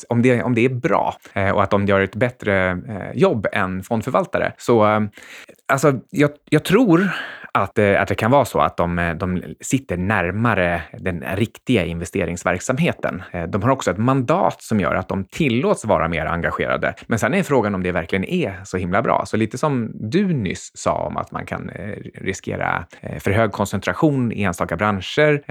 om, 0.09 0.21
det, 0.21 0.43
om 0.43 0.55
det 0.55 0.65
är 0.65 0.69
bra 0.69 1.15
eh, 1.33 1.49
och 1.49 1.63
att 1.63 1.71
de 1.71 1.85
gör 1.85 2.01
ett 2.01 2.15
bättre 2.15 2.69
eh, 2.69 3.11
jobb 3.13 3.47
än 3.51 3.83
fondförvaltare. 3.83 4.53
Så 4.57 4.87
eh, 4.87 5.01
alltså, 5.67 5.93
jag, 6.09 6.29
jag 6.49 6.63
tror 6.63 7.09
att, 7.57 7.77
eh, 7.77 8.01
att 8.01 8.07
det 8.07 8.15
kan 8.15 8.31
vara 8.31 8.45
så 8.45 8.59
att 8.59 8.77
de, 8.77 8.99
eh, 8.99 9.15
de 9.15 9.43
sitter 9.61 9.97
närmare 9.97 10.81
den 10.99 11.23
riktiga 11.35 11.85
investeringsverksamheten. 11.85 13.23
Eh, 13.31 13.43
de 13.43 13.63
har 13.63 13.69
också 13.69 13.91
ett 13.91 13.97
mandat 13.97 14.61
som 14.61 14.79
gör 14.79 14.95
att 14.95 15.09
de 15.09 15.25
tillåts 15.25 15.85
vara 15.85 16.07
mer 16.07 16.25
engagerade. 16.25 16.93
Men 17.07 17.19
sen 17.19 17.33
är 17.33 17.43
frågan 17.43 17.75
om 17.75 17.83
det 17.83 17.91
verkligen 17.91 18.25
är 18.25 18.59
så 18.63 18.77
himla 18.77 19.01
bra. 19.01 19.23
Så 19.25 19.37
lite 19.37 19.57
som 19.57 19.91
du 19.93 20.33
nyss 20.33 20.71
sa 20.73 20.93
om 20.93 21.17
att 21.17 21.31
man 21.31 21.45
kan 21.45 21.71
riskera 22.15 22.85
för 23.19 23.31
hög 23.31 23.51
koncentration 23.51 24.31
i 24.31 24.43
enstaka 24.43 24.75
branscher 24.75 25.41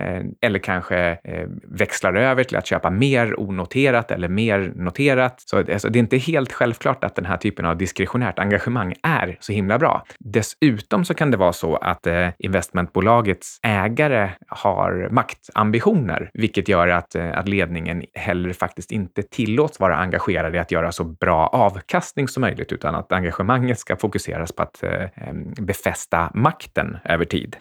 eller 0.41 0.59
kanske 0.59 1.19
växlar 1.65 2.15
över 2.15 2.45
till 2.45 2.57
att 2.57 2.67
köpa 2.67 2.91
mer 2.91 3.41
onoterat 3.41 4.11
eller 4.11 4.29
mer 4.29 4.73
noterat. 4.75 5.43
Så 5.47 5.59
alltså, 5.59 5.89
det 5.89 5.99
är 5.99 6.01
inte 6.01 6.17
helt 6.17 6.53
självklart 6.53 7.05
att 7.05 7.15
den 7.15 7.25
här 7.25 7.37
typen 7.37 7.67
av 7.67 7.77
diskretionärt 7.77 8.39
engagemang 8.39 8.95
är 9.03 9.37
så 9.41 9.53
himla 9.53 9.79
bra. 9.79 10.07
Dessutom 10.19 11.05
så 11.05 11.15
kan 11.15 11.31
det 11.31 11.37
vara 11.37 11.53
så 11.53 11.77
att 11.77 11.96
att 11.97 12.07
eh, 12.07 12.29
investmentbolagets 12.39 13.59
ägare 13.63 14.31
har 14.49 15.09
maktambitioner, 15.11 16.31
vilket 16.35 16.69
gör 16.69 16.89
att, 16.89 17.15
eh, 17.15 17.39
att 17.39 17.49
ledningen 17.49 18.05
heller 18.15 18.53
faktiskt 18.53 18.93
inte 18.93 19.23
tillåts 19.23 19.81
vara 19.81 19.97
engagerad 19.97 20.55
i 20.55 20.59
att 20.59 20.71
göra 20.71 20.93
så 20.93 21.05
bra 21.05 21.47
avkastning 21.47 22.29
som 22.29 22.41
möjligt, 22.41 22.73
utan 22.73 22.95
att 22.95 23.13
engagemanget 23.13 23.79
ska 23.79 23.97
fokuseras 23.97 24.53
på 24.53 24.63
att 24.63 24.83
eh, 24.83 25.33
befästa 25.61 26.31
makten 26.35 26.97
över 27.05 27.25
tid. 27.25 27.57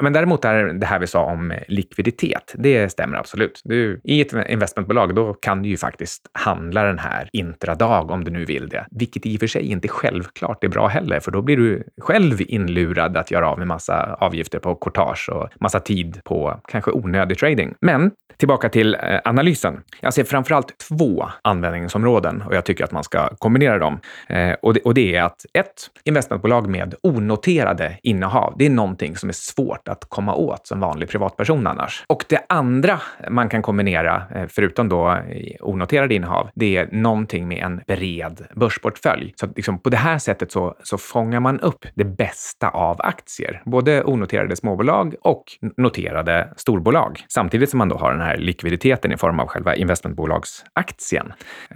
Men 0.00 0.12
däremot 0.12 0.44
är 0.44 0.64
det 0.64 0.86
här 0.86 0.98
vi 0.98 1.06
sa 1.06 1.24
om 1.24 1.52
likviditet, 1.68 2.54
det 2.58 2.88
stämmer 2.88 3.18
absolut. 3.18 3.60
Du, 3.64 4.00
I 4.04 4.20
ett 4.20 4.32
investmentbolag, 4.48 5.14
då 5.14 5.34
kan 5.34 5.62
du 5.62 5.68
ju 5.68 5.76
faktiskt 5.76 6.30
handla 6.32 6.82
den 6.84 6.98
här 6.98 7.28
intradag 7.32 8.10
om 8.10 8.24
du 8.24 8.30
nu 8.30 8.44
vill 8.44 8.68
det, 8.68 8.86
vilket 8.90 9.26
i 9.26 9.36
och 9.36 9.40
för 9.40 9.46
sig 9.46 9.62
inte 9.62 9.88
självklart 9.88 10.64
är 10.64 10.68
bra 10.68 10.86
heller, 10.86 11.20
för 11.20 11.30
då 11.30 11.42
blir 11.42 11.56
du 11.56 11.84
själv 12.00 12.40
inlurad 12.40 13.16
att 13.16 13.30
göra 13.30 13.48
av 13.48 13.58
med 13.62 13.68
massa 13.68 14.16
avgifter 14.20 14.58
på 14.58 14.74
courtage 14.74 15.28
och 15.32 15.48
massa 15.60 15.80
tid 15.80 16.20
på 16.24 16.60
kanske 16.68 16.90
onödig 16.90 17.38
trading. 17.38 17.74
Men 17.80 18.10
tillbaka 18.36 18.68
till 18.68 18.94
eh, 18.94 19.20
analysen. 19.24 19.82
Jag 20.00 20.14
ser 20.14 20.24
framförallt 20.24 20.78
två 20.88 21.28
användningsområden 21.42 22.42
och 22.42 22.54
jag 22.54 22.64
tycker 22.64 22.84
att 22.84 22.92
man 22.92 23.04
ska 23.04 23.28
kombinera 23.38 23.78
dem. 23.78 24.00
Eh, 24.28 24.52
och, 24.62 24.74
det, 24.74 24.80
och 24.80 24.94
det 24.94 25.16
är 25.16 25.22
att 25.22 25.46
ett 25.52 25.90
investmentbolag 26.04 26.68
med 26.68 26.94
onoterade 27.02 27.98
innehav, 28.02 28.54
det 28.58 28.66
är 28.66 28.70
någonting 28.70 29.16
som 29.16 29.28
är 29.28 29.32
svårt 29.32 29.88
att 29.88 30.04
komma 30.08 30.34
åt 30.34 30.66
som 30.66 30.80
vanlig 30.80 31.08
privatperson 31.08 31.66
annars. 31.66 32.04
Och 32.06 32.24
det 32.28 32.44
andra 32.48 33.00
man 33.30 33.48
kan 33.48 33.62
kombinera, 33.62 34.22
eh, 34.34 34.46
förutom 34.48 34.88
då 34.88 35.18
onoterade 35.60 36.14
innehav, 36.14 36.50
det 36.54 36.76
är 36.76 36.88
någonting 36.92 37.48
med 37.48 37.64
en 37.64 37.80
bred 37.86 38.46
börsportfölj. 38.54 39.32
Så 39.36 39.46
liksom 39.56 39.78
på 39.78 39.90
det 39.90 39.96
här 39.96 40.18
sättet 40.18 40.52
så, 40.52 40.76
så 40.82 40.98
fångar 40.98 41.40
man 41.40 41.60
upp 41.60 41.86
det 41.94 42.04
bästa 42.04 42.68
av 42.68 43.00
aktier, 43.00 43.41
både 43.64 44.04
onoterade 44.04 44.56
småbolag 44.56 45.14
och 45.20 45.44
noterade 45.76 46.52
storbolag, 46.56 47.20
samtidigt 47.28 47.70
som 47.70 47.78
man 47.78 47.88
då 47.88 47.96
har 47.96 48.12
den 48.12 48.20
här 48.20 48.36
likviditeten 48.36 49.12
i 49.12 49.16
form 49.16 49.40
av 49.40 49.46
själva 49.46 49.74
investmentbolagsaktien. 49.74 51.32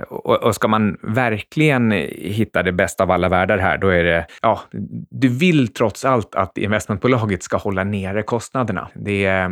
Och, 0.08 0.42
och 0.42 0.54
ska 0.54 0.68
man 0.68 0.96
verkligen 1.02 1.90
hitta 2.16 2.62
det 2.62 2.72
bästa 2.72 3.04
av 3.04 3.10
alla 3.10 3.28
världar 3.28 3.58
här, 3.58 3.78
då 3.78 3.88
är 3.88 4.04
det, 4.04 4.26
ja, 4.42 4.60
du 5.10 5.28
vill 5.28 5.68
trots 5.68 6.04
allt 6.04 6.34
att 6.34 6.58
investmentbolaget 6.58 7.42
ska 7.42 7.56
hålla 7.56 7.84
nere 7.84 8.22
kostnaderna. 8.22 8.88
Det, 8.94 9.26
eh, 9.26 9.50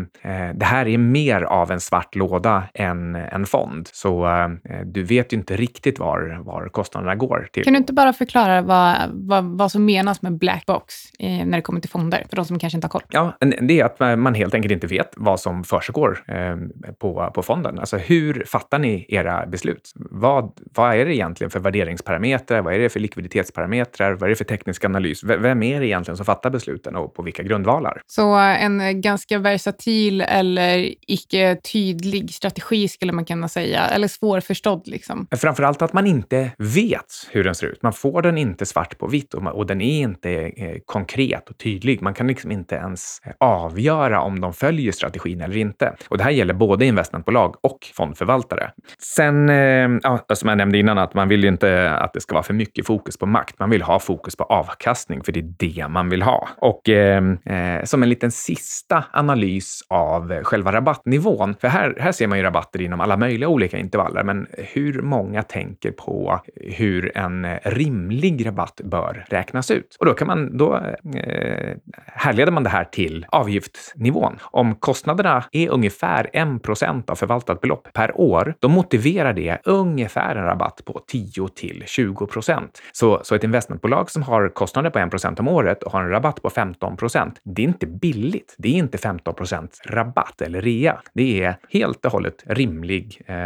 det 0.55 0.65
här 0.65 0.89
är 0.89 0.99
mer 0.99 1.43
av 1.43 1.71
en 1.71 1.81
svart 1.81 2.15
låda 2.15 2.63
än 2.75 3.15
en 3.15 3.47
fond, 3.47 3.89
så 3.93 4.27
eh, 4.27 4.81
du 4.85 5.03
vet 5.03 5.33
ju 5.33 5.37
inte 5.37 5.57
riktigt 5.57 5.99
var, 5.99 6.41
var 6.45 6.69
kostnaderna 6.69 7.15
går 7.15 7.49
till. 7.53 7.65
Kan 7.65 7.73
du 7.73 7.79
inte 7.79 7.93
bara 7.93 8.13
förklara 8.13 8.63
vad, 8.63 8.97
vad, 9.13 9.45
vad 9.45 9.73
som 9.73 9.85
menas 9.85 10.23
med 10.23 10.39
black 10.39 10.67
box 10.67 10.95
eh, 11.19 11.47
när 11.47 11.59
det 11.59 11.63
kommer 11.63 11.81
till 11.81 11.91
fonder, 12.05 12.27
för 12.29 12.37
de 12.37 12.45
som 12.45 12.59
kanske 12.59 12.77
inte 12.77 12.85
har 12.85 12.91
koll? 12.91 13.03
Ja, 13.11 13.37
det 13.61 13.81
är 13.81 13.85
att 13.85 14.19
man 14.19 14.35
helt 14.35 14.55
enkelt 14.55 14.73
inte 14.73 14.87
vet 14.87 15.13
vad 15.17 15.41
som 15.41 15.65
försiggår 15.65 16.25
eh, 16.29 16.57
på, 16.99 17.31
på 17.35 17.43
fonden. 17.43 17.79
Alltså 17.79 17.97
hur 17.97 18.45
fattar 18.47 18.79
ni 18.79 19.07
era 19.09 19.47
beslut? 19.47 19.93
Vad, 19.95 20.53
vad 20.75 20.97
är 20.97 21.05
det 21.05 21.15
egentligen 21.15 21.51
för 21.51 21.61
värderingsparametrar? 21.61 22.63
Vad 22.63 22.75
är 22.75 22.79
det 22.79 22.89
för 22.89 23.01
likviditetsparametrar? 23.01 24.13
Vad 24.13 24.23
är 24.23 24.29
det 24.29 24.37
för 24.37 24.45
teknisk 24.45 24.85
analys? 24.85 25.25
Vem 25.25 25.63
är 25.63 25.81
det 25.81 25.87
egentligen 25.87 26.17
som 26.17 26.27
fattar 26.27 26.51
besluten 26.51 26.97
och 26.97 27.15
på 27.15 27.23
vilka 27.23 27.43
grundvalar? 27.43 28.01
Så 28.07 28.35
en 28.35 29.01
ganska 29.01 29.39
versatil 29.39 30.21
eller 30.21 30.95
icke 31.01 31.57
tydlig 31.73 32.35
strategi 32.35 32.89
skulle 32.89 33.13
man 33.13 33.25
kunna 33.25 33.49
säga, 33.49 33.87
eller 33.87 34.09
svårförstådd 34.09 34.83
liksom? 34.87 35.27
Framförallt 35.37 35.83
att 35.83 35.93
man 35.93 36.07
inte 36.07 36.51
vet 36.59 37.29
hur 37.31 37.45
den 37.45 37.55
ser 37.55 37.67
ut. 37.67 37.83
Man 37.83 37.93
får 37.93 38.23
den 38.23 38.39
inte 38.39 38.67
svart 38.67 38.99
på 38.99 39.07
vitt 39.07 39.35
och, 39.35 39.43
och 39.43 39.67
den 39.67 39.81
är 39.81 40.01
inte 40.01 40.31
eh, 40.33 40.77
konkret 40.87 41.51
och 41.51 41.59
tydlig. 41.59 41.94
Man 42.01 42.15
kan 42.15 42.27
liksom 42.27 42.51
inte 42.51 42.75
ens 42.75 43.21
eh, 43.25 43.33
avgöra 43.41 44.21
om 44.21 44.41
de 44.41 44.53
följer 44.53 44.93
strategin 44.93 45.41
eller 45.41 45.57
inte. 45.57 45.95
Och 46.09 46.19
det 46.19 46.25
här 46.25 46.31
gäller 46.31 46.55
både 46.55 46.87
investmentbolag 46.87 47.57
och 47.61 47.79
fondförvaltare. 47.95 48.71
Sen, 48.99 49.49
eh, 49.49 49.91
ja, 50.03 50.25
som 50.35 50.49
jag 50.49 50.59
nämnde 50.59 50.79
innan, 50.79 50.99
att 50.99 51.15
man 51.15 51.29
vill 51.29 51.43
ju 51.43 51.49
inte 51.49 51.91
att 51.91 52.13
det 52.13 52.21
ska 52.21 52.35
vara 52.35 52.43
för 52.43 52.55
mycket 52.55 52.87
fokus 52.87 53.17
på 53.17 53.27
makt. 53.27 53.59
Man 53.59 53.71
vill 53.71 53.83
ha 53.83 53.99
fokus 53.99 54.37
på 54.37 54.45
avkastning, 54.45 55.25
för 55.25 55.33
det 55.33 55.41
är 55.41 55.55
det 55.59 55.89
man 55.89 56.09
vill 56.11 56.23
ha. 56.23 56.49
Och 56.57 56.89
eh, 56.89 57.23
eh 57.45 57.85
som 57.85 58.03
en 58.03 58.09
liten 58.09 58.31
sista 58.31 59.05
analys 59.13 59.81
av 59.89 60.43
själva 60.43 60.73
rabattnivån, 60.73 61.55
för 61.61 61.69
här, 61.69 61.97
här 62.01 62.13
ser 62.13 62.27
man 62.27 62.39
ju 62.39 62.45
rabatter 62.45 62.83
inom 62.83 63.01
alla 63.01 63.17
möjliga 63.17 63.49
olika 63.49 63.79
intervaller, 63.79 64.25
men 64.25 64.47
hur 64.73 65.03
många 65.03 65.43
tänker 65.43 65.91
på 65.91 66.41
hur 66.57 67.19
en 67.19 67.47
rimlig 67.63 68.47
rabatt 68.47 68.81
bör 68.85 69.25
räknas 69.29 69.71
ut? 69.71 69.97
Och 70.01 70.07
då 70.07 70.15
kan 70.15 70.27
man, 70.27 70.57
då 70.57 70.77
eh, 71.15 71.77
härleder 72.07 72.53
man 72.53 72.63
det 72.63 72.71
här 72.71 72.85
till 72.85 73.27
avgiftsnivån. 73.29 74.39
Om 74.43 74.75
kostnaderna 74.75 75.45
är 75.53 75.69
ungefär 75.69 76.31
1 76.33 77.11
av 77.11 77.15
förvaltat 77.15 77.61
belopp 77.61 77.89
per 77.93 78.21
år, 78.21 78.55
då 78.61 78.69
motiverar 78.69 79.33
det 79.33 79.59
ungefär 79.65 80.37
en 80.37 80.45
rabatt 80.45 80.81
på 80.85 81.01
10 81.07 81.49
till 81.49 81.83
20 81.87 82.27
procent. 82.27 82.83
Så, 82.93 83.21
så 83.23 83.35
ett 83.35 83.45
investmentbolag 83.45 84.11
som 84.11 84.23
har 84.23 84.49
kostnader 84.49 84.91
på 84.91 84.99
1% 84.99 85.41
om 85.41 85.49
året 85.49 85.83
och 85.83 85.93
har 85.93 86.03
en 86.03 86.11
rabatt 86.11 86.43
på 86.43 86.51
15 86.51 86.97
procent, 86.97 87.41
det 87.45 87.63
är 87.63 87.67
inte 87.67 87.87
billigt. 87.87 88.55
Det 88.59 88.69
är 88.69 88.79
inte 88.79 88.99
15 88.99 89.35
rabatt 89.87 90.41
eller 90.41 90.63
rea. 90.63 91.01
Det 91.15 91.43
är 91.43 91.57
helt 91.69 92.05
och 92.05 92.13
hållet 92.13 92.43
rimlig 92.47 93.23
eh, 93.27 93.37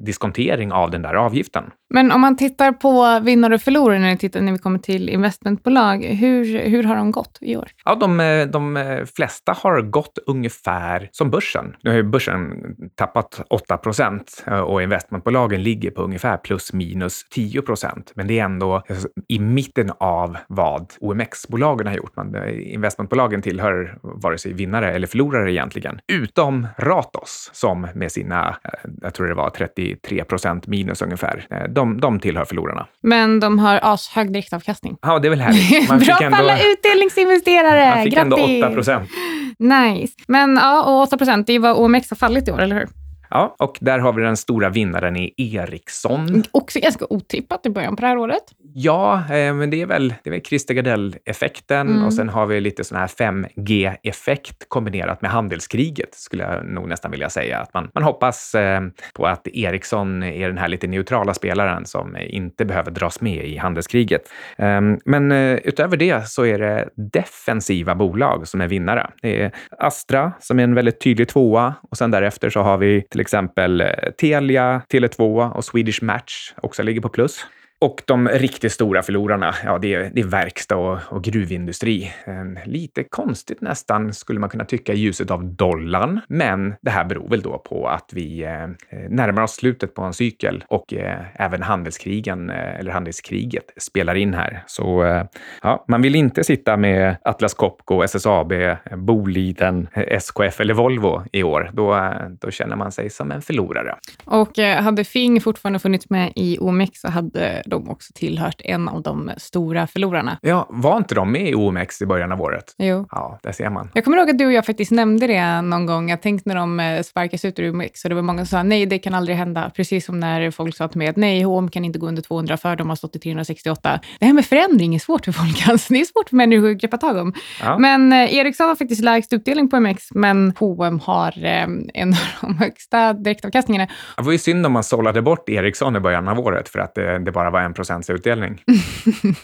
diskontering 0.00 0.72
av 0.72 0.90
den 0.90 1.02
där 1.02 1.14
avgiften. 1.14 1.64
Men 1.90 2.12
om 2.12 2.20
man 2.20 2.36
tittar 2.36 2.72
på 2.72 3.20
vinnare 3.20 3.54
och 3.54 3.60
förlorare 3.60 3.98
när, 3.98 4.16
tittar, 4.16 4.40
när 4.40 4.52
vi 4.52 4.58
kommer 4.58 4.78
till 4.78 5.08
investmentbolag, 5.08 6.04
hur, 6.04 6.58
hur 6.58 6.82
har 6.82 6.96
de 6.96 7.10
gått 7.10 7.38
i 7.40 7.56
år? 7.56 7.68
Ja, 7.86 7.94
de, 7.94 8.46
de 8.52 9.06
flesta 9.16 9.52
har 9.52 9.80
gått 9.80 10.18
ungefär 10.26 11.08
som 11.12 11.30
börsen. 11.30 11.76
Nu 11.82 11.90
har 11.90 11.96
ju 11.96 12.02
börsen 12.02 12.52
tappat 12.94 13.40
8 13.50 13.76
procent 13.76 14.44
eh, 14.46 14.60
och 14.60 14.82
investmentbolagen 14.82 15.62
ligger 15.62 15.90
på 15.90 16.02
ungefär 16.02 16.36
plus 16.36 16.72
minus 16.72 17.24
10 17.30 17.62
procent. 17.62 18.12
Men 18.14 18.26
det 18.26 18.38
är 18.38 18.44
ändå 18.44 18.82
i 19.28 19.38
mitten 19.38 19.92
av 19.98 20.36
vad 20.48 20.92
OMX-bolagen 21.00 21.86
har 21.86 21.94
gjort. 21.94 22.16
Man, 22.16 22.34
eh, 22.34 22.72
investmentbolagen 22.74 23.42
tillhör 23.42 23.98
vare 24.02 24.38
sig 24.38 24.52
vinnare 24.52 24.92
eller 24.92 25.06
förlorare 25.06 25.52
egentligen, 25.52 26.00
utom 26.12 26.66
Ratos 26.78 27.50
som 27.52 27.88
med 27.94 28.12
sina, 28.12 28.48
eh, 28.48 28.90
jag 29.02 29.14
tror 29.14 29.26
det 29.26 29.34
var 29.34 29.50
33 29.50 30.24
procent 30.24 30.66
minus 30.66 31.02
ungefär, 31.02 31.66
de, 31.68 32.00
de 32.00 32.20
tillhör 32.20 32.44
förlorarna. 32.44 32.86
Men 33.02 33.40
de 33.40 33.58
har 33.58 33.80
ashög 33.82 34.32
direktavkastning. 34.32 34.96
Ja, 35.02 35.18
det 35.18 35.28
är 35.28 35.30
väl 35.30 35.40
härligt. 35.40 35.88
Man 35.88 35.98
Bra 36.06 36.16
för 36.16 36.24
alla 36.24 36.58
utdelningsinvesterare! 36.72 37.75
Man 37.84 38.02
fick 38.04 38.14
Grattis! 38.14 38.32
ändå 38.32 38.66
8 38.66 38.74
procent. 38.74 39.10
Nice. 39.58 40.12
Men 40.28 40.56
ja, 40.56 40.82
och 40.82 41.02
8 41.02 41.18
procent, 41.18 41.46
det 41.46 41.52
är 41.52 41.58
vad 41.58 41.76
OMX 41.76 42.10
har 42.10 42.16
fallit 42.16 42.48
i 42.48 42.52
år, 42.52 42.60
eller 42.62 42.76
hur? 42.76 42.88
Ja, 43.30 43.56
och 43.58 43.78
där 43.80 43.98
har 43.98 44.12
vi 44.12 44.22
den 44.22 44.36
stora 44.36 44.68
vinnaren 44.68 45.16
i 45.16 45.34
Ericsson. 45.36 46.44
Också 46.50 46.80
ganska 46.80 47.06
otippat 47.10 47.66
i 47.66 47.70
början 47.70 47.96
på 47.96 48.00
det 48.00 48.06
här 48.06 48.18
året. 48.18 48.42
Ja, 48.74 49.14
eh, 49.14 49.54
men 49.54 49.70
det 49.70 49.82
är 49.82 49.86
väl, 49.86 50.08
det 50.08 50.30
är 50.30 50.30
väl 50.30 50.42
Christer 50.42 50.74
Gardell-effekten 50.74 51.88
mm. 51.88 52.04
och 52.04 52.14
sen 52.14 52.28
har 52.28 52.46
vi 52.46 52.60
lite 52.60 52.84
sån 52.84 52.98
här 52.98 53.06
5G-effekt 53.06 54.68
kombinerat 54.68 55.22
med 55.22 55.30
handelskriget, 55.30 56.14
skulle 56.14 56.42
jag 56.42 56.66
nog 56.66 56.88
nästan 56.88 57.10
vilja 57.10 57.30
säga. 57.30 57.58
Att 57.58 57.74
man, 57.74 57.90
man 57.94 58.02
hoppas 58.02 58.54
eh, 58.54 58.80
på 59.14 59.26
att 59.26 59.48
Ericsson 59.48 60.22
är 60.22 60.48
den 60.48 60.58
här 60.58 60.68
lite 60.68 60.86
neutrala 60.86 61.34
spelaren 61.34 61.86
som 61.86 62.16
inte 62.16 62.64
behöver 62.64 62.90
dras 62.90 63.20
med 63.20 63.44
i 63.44 63.56
handelskriget. 63.56 64.22
Eh, 64.58 64.80
men 65.04 65.32
eh, 65.32 65.54
utöver 65.54 65.96
det 65.96 66.28
så 66.28 66.46
är 66.46 66.58
det 66.58 66.88
defensiva 66.96 67.94
bolag 67.94 68.48
som 68.48 68.60
är 68.60 68.68
vinnare. 68.68 69.10
Det 69.22 69.42
är 69.42 69.52
Astra 69.78 70.32
som 70.40 70.58
är 70.58 70.64
en 70.64 70.74
väldigt 70.74 71.00
tydlig 71.00 71.28
tvåa 71.28 71.74
och 71.90 71.96
sen 71.96 72.10
därefter 72.10 72.50
så 72.50 72.60
har 72.60 72.78
vi 72.78 73.06
till 73.16 73.20
exempel 73.20 73.80
eh, 73.80 73.88
Telia, 74.20 74.82
Tele2 74.92 75.50
och 75.52 75.64
Swedish 75.64 76.02
Match 76.02 76.52
också 76.62 76.82
ligger 76.82 77.00
på 77.00 77.08
plus. 77.08 77.46
Och 77.78 78.02
de 78.06 78.28
riktigt 78.28 78.72
stora 78.72 79.02
förlorarna, 79.02 79.54
ja, 79.64 79.78
det 79.78 79.94
är, 79.94 80.10
det 80.14 80.20
är 80.20 80.24
verkstad 80.24 80.76
och, 80.76 80.98
och 81.08 81.24
gruvindustri. 81.24 82.12
Ehm, 82.24 82.58
lite 82.64 83.04
konstigt 83.04 83.60
nästan, 83.60 84.12
skulle 84.12 84.40
man 84.40 84.48
kunna 84.48 84.64
tycka, 84.64 84.92
i 84.92 84.96
ljuset 84.96 85.30
av 85.30 85.44
dollarn. 85.44 86.20
Men 86.28 86.74
det 86.80 86.90
här 86.90 87.04
beror 87.04 87.28
väl 87.28 87.40
då 87.40 87.58
på 87.58 87.88
att 87.88 88.10
vi 88.12 88.42
eh, 88.42 88.68
närmar 89.08 89.42
oss 89.42 89.54
slutet 89.54 89.94
på 89.94 90.02
en 90.02 90.12
cykel 90.12 90.64
och 90.68 90.94
eh, 90.94 91.20
även 91.34 91.62
handelskrigen, 91.62 92.50
eh, 92.50 92.78
eller 92.78 92.92
handelskriget, 92.92 93.64
spelar 93.76 94.14
in 94.14 94.34
här. 94.34 94.62
Så 94.66 95.04
eh, 95.04 95.24
ja, 95.62 95.84
man 95.88 96.02
vill 96.02 96.14
inte 96.14 96.44
sitta 96.44 96.76
med 96.76 97.16
Atlas 97.22 97.54
Copco, 97.54 98.02
SSAB, 98.02 98.52
Boliden, 98.96 99.88
eh, 99.92 100.02
SKF 100.02 100.60
eller 100.60 100.74
Volvo 100.74 101.22
i 101.32 101.42
år. 101.42 101.70
Då, 101.72 101.94
eh, 101.94 102.28
då 102.40 102.50
känner 102.50 102.76
man 102.76 102.92
sig 102.92 103.10
som 103.10 103.32
en 103.32 103.42
förlorare. 103.42 103.94
Och 104.24 104.58
eh, 104.58 104.82
hade 104.82 105.04
Fing 105.04 105.40
fortfarande 105.40 105.78
funnits 105.78 106.10
med 106.10 106.32
i 106.36 106.58
OMX 106.60 107.00
så 107.00 107.08
hade 107.08 107.62
de 107.66 107.90
också 107.90 108.12
tillhört 108.12 108.60
en 108.64 108.88
av 108.88 109.02
de 109.02 109.30
stora 109.36 109.86
förlorarna. 109.86 110.38
Ja, 110.42 110.66
var 110.70 110.96
inte 110.96 111.14
de 111.14 111.32
med 111.32 111.48
i 111.48 111.54
OMX 111.54 112.02
i 112.02 112.06
början 112.06 112.32
av 112.32 112.42
året? 112.42 112.74
Jo. 112.78 113.06
Ja, 113.10 113.38
där 113.42 113.52
ser 113.52 113.70
man. 113.70 113.90
Jag 113.94 114.04
kommer 114.04 114.16
ihåg 114.16 114.30
att 114.30 114.38
du 114.38 114.46
och 114.46 114.52
jag 114.52 114.66
faktiskt 114.66 114.90
nämnde 114.90 115.26
det 115.26 115.62
någon 115.62 115.86
gång. 115.86 116.10
Jag 116.10 116.22
tänkte 116.22 116.48
när 116.48 116.56
de 116.56 116.80
eh, 116.80 117.02
sparkas 117.02 117.44
ut 117.44 117.58
ur 117.58 117.70
OMX 117.70 118.04
och 118.04 118.08
det 118.08 118.14
var 118.14 118.22
många 118.22 118.46
som 118.46 118.46
sa 118.46 118.62
nej, 118.62 118.86
det 118.86 118.98
kan 118.98 119.14
aldrig 119.14 119.36
hända. 119.36 119.70
Precis 119.76 120.06
som 120.06 120.20
när 120.20 120.50
folk 120.50 120.76
sa 120.76 120.88
till 120.88 120.98
mig 120.98 121.08
att 121.08 121.16
nej, 121.16 121.42
H&M 121.42 121.70
kan 121.70 121.84
inte 121.84 121.98
gå 121.98 122.08
under 122.08 122.22
200 122.22 122.56
för 122.56 122.76
de 122.76 122.88
har 122.88 122.96
stått 122.96 123.16
i 123.16 123.18
368. 123.18 124.00
Det 124.18 124.26
här 124.26 124.32
med 124.32 124.46
förändring 124.46 124.94
är 124.94 124.98
svårt 124.98 125.24
för 125.24 125.32
folk. 125.32 125.68
Alltså. 125.76 125.92
Det 125.92 126.00
är 126.00 126.04
svårt 126.04 126.28
för 126.28 126.36
människor 126.36 126.70
att 126.70 126.76
greppa 126.76 126.96
tag 126.98 127.16
om. 127.16 127.34
Ja. 127.62 127.78
Men 127.78 128.12
eh, 128.12 128.34
Ericsson 128.34 128.68
har 128.68 128.76
faktiskt 128.76 129.02
lägst 129.02 129.32
utdelning 129.32 129.70
på 129.70 129.76
OMX, 129.76 130.08
men 130.10 130.52
H&M 130.58 131.00
har 131.04 131.44
eh, 131.44 131.66
en 131.94 132.12
av 132.12 132.18
de 132.40 132.56
högsta 132.58 133.12
direktavkastningarna. 133.12 133.88
Det 134.16 134.22
var 134.22 134.32
ju 134.32 134.38
synd 134.38 134.66
om 134.66 134.72
man 134.72 134.84
sållade 134.84 135.22
bort 135.22 135.48
Ericsson 135.48 135.96
i 135.96 136.00
början 136.00 136.28
av 136.28 136.40
året 136.40 136.68
för 136.68 136.78
att 136.78 136.94
det, 136.94 137.18
det 137.18 137.32
bara 137.32 137.50
var 137.56 137.62
en 137.62 137.74
procents 137.74 138.10
utdelning. 138.10 138.62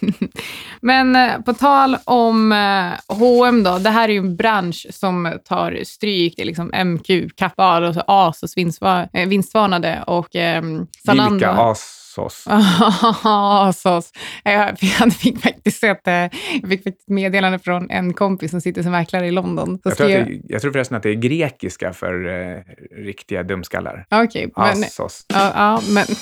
Men 0.81 1.17
eh, 1.17 1.41
på 1.41 1.55
tal 1.55 1.97
om 2.05 2.53
eh, 2.53 3.17
H&M 3.17 3.63
då, 3.63 3.79
det 3.79 3.91
här 3.91 4.09
är 4.09 4.13
ju 4.13 4.19
en 4.19 4.37
bransch 4.37 4.87
som 4.91 5.39
tar 5.45 5.79
stryk. 5.85 6.35
Det 6.37 6.43
är 6.43 6.47
liksom 6.47 6.71
MQ, 6.85 7.37
Kappahl 7.37 7.85
och 7.85 8.05
Asos 8.07 8.57
vinstva, 8.57 9.09
vinstvarnade 9.13 10.05
och 10.07 10.37
eh, 10.37 10.63
Zalando. 11.07 11.35
Vilka 11.35 11.51
as 11.51 12.03
Asos. 12.19 12.45
Asos. 13.25 14.13
Jag 14.45 15.13
fick 15.13 15.43
faktiskt 15.43 15.85
ett, 15.85 16.01
jag 16.05 16.69
fick 16.69 16.87
ett 16.87 17.09
meddelande 17.09 17.59
från 17.59 17.91
en 17.91 18.15
kompis 18.15 18.51
som 18.51 18.61
sitter 18.61 18.83
som 18.83 18.93
mäklare 18.93 19.27
i 19.27 19.31
London. 19.31 19.79
Jag 19.85 19.97
tror, 19.97 20.09
det, 20.09 20.41
jag 20.49 20.63
tror 20.63 20.73
förresten 20.73 20.97
att 20.97 21.03
det 21.03 21.11
är 21.11 21.15
grekiska 21.15 21.93
för 21.93 22.27
eh, 22.29 22.61
riktiga 23.05 23.43
dumskallar. 23.43 24.07
Okej. 24.11 24.47
Okay, 24.47 24.85
Asos. 24.85 25.27
Ja, 25.29 25.53
ja, 25.55 25.83
men... 25.89 26.07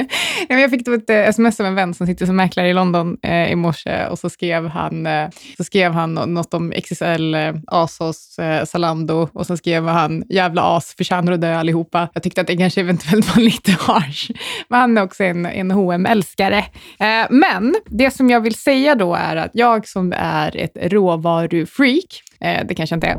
jag 0.49 0.69
fick 0.69 0.85
typ 0.85 1.03
ett 1.03 1.09
eh, 1.09 1.29
sms 1.29 1.59
av 1.59 1.65
en 1.65 1.75
vän 1.75 1.93
som 1.93 2.07
sitter 2.07 2.25
som 2.25 2.35
mäklare 2.35 2.69
i 2.69 2.73
London 2.73 3.17
eh, 3.21 3.51
i 3.51 3.55
morse 3.55 4.05
och 4.05 4.19
så 4.19 4.29
skrev 4.29 4.67
han, 4.67 5.07
eh, 5.07 5.29
så 5.57 5.63
skrev 5.63 5.91
han 5.91 6.13
något 6.13 6.53
om 6.53 6.73
XXL, 6.83 7.33
eh, 7.33 7.53
Asos, 7.67 8.39
eh, 8.39 8.65
Zalando 8.65 9.29
och 9.33 9.45
så 9.45 9.57
skrev 9.57 9.87
han 9.87 10.23
jävla 10.29 10.61
as, 10.61 10.95
förtjänar 10.97 11.31
att 11.31 11.41
dö 11.41 11.55
allihopa. 11.55 12.07
Jag 12.13 12.23
tyckte 12.23 12.41
att 12.41 12.47
det 12.47 12.57
kanske 12.57 12.81
eventuellt 12.81 13.35
var 13.35 13.43
lite 13.51 13.71
harsh. 13.71 14.31
Men 14.67 14.79
han 14.79 14.97
är 14.97 15.03
också 15.03 15.23
en, 15.23 15.45
en 15.45 15.71
hm 15.71 16.05
älskare 16.05 16.65
eh, 16.99 17.25
Men 17.29 17.75
det 17.85 18.11
som 18.11 18.29
jag 18.29 18.41
vill 18.41 18.55
säga 18.55 18.95
då 18.95 19.15
är 19.15 19.35
att 19.35 19.51
jag 19.53 19.87
som 19.87 20.13
är 20.17 20.57
ett 20.57 20.77
råvarufreak, 20.81 22.23
eh, 22.41 22.65
det 22.67 22.75
kanske 22.75 22.93
jag 22.93 22.97
inte 22.97 23.07
är, 23.07 23.17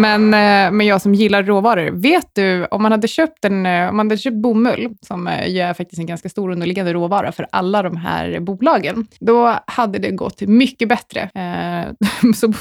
Men, 0.00 0.34
eh, 0.34 0.72
men 0.72 0.86
jag 0.86 1.02
som 1.02 1.14
gillar 1.14 1.42
råvaror, 1.42 1.90
vet 1.90 2.34
du 2.34 2.66
om 2.66 2.82
man 2.82 2.92
hade 2.92 3.08
köpt, 3.08 3.44
en, 3.44 3.66
eh, 3.66 3.88
om 3.88 3.96
man 3.96 4.06
hade 4.06 4.16
köpt 4.16 4.36
bomull, 4.36 4.88
som 5.02 5.26
eh, 5.26 5.48
ju 5.48 5.60
är 5.60 5.74
faktiskt 5.74 5.98
en 5.98 6.06
ganska 6.06 6.28
stor 6.28 6.50
underliggande 6.50 6.92
råvara 6.92 7.32
för 7.32 7.46
alla 7.52 7.82
de 7.82 7.96
här 7.96 8.40
bolagen, 8.40 9.06
då 9.20 9.58
hade 9.66 9.98
det 9.98 10.10
gått 10.10 10.40
mycket 10.40 10.88
bättre. 10.88 11.30
så, 12.34 12.52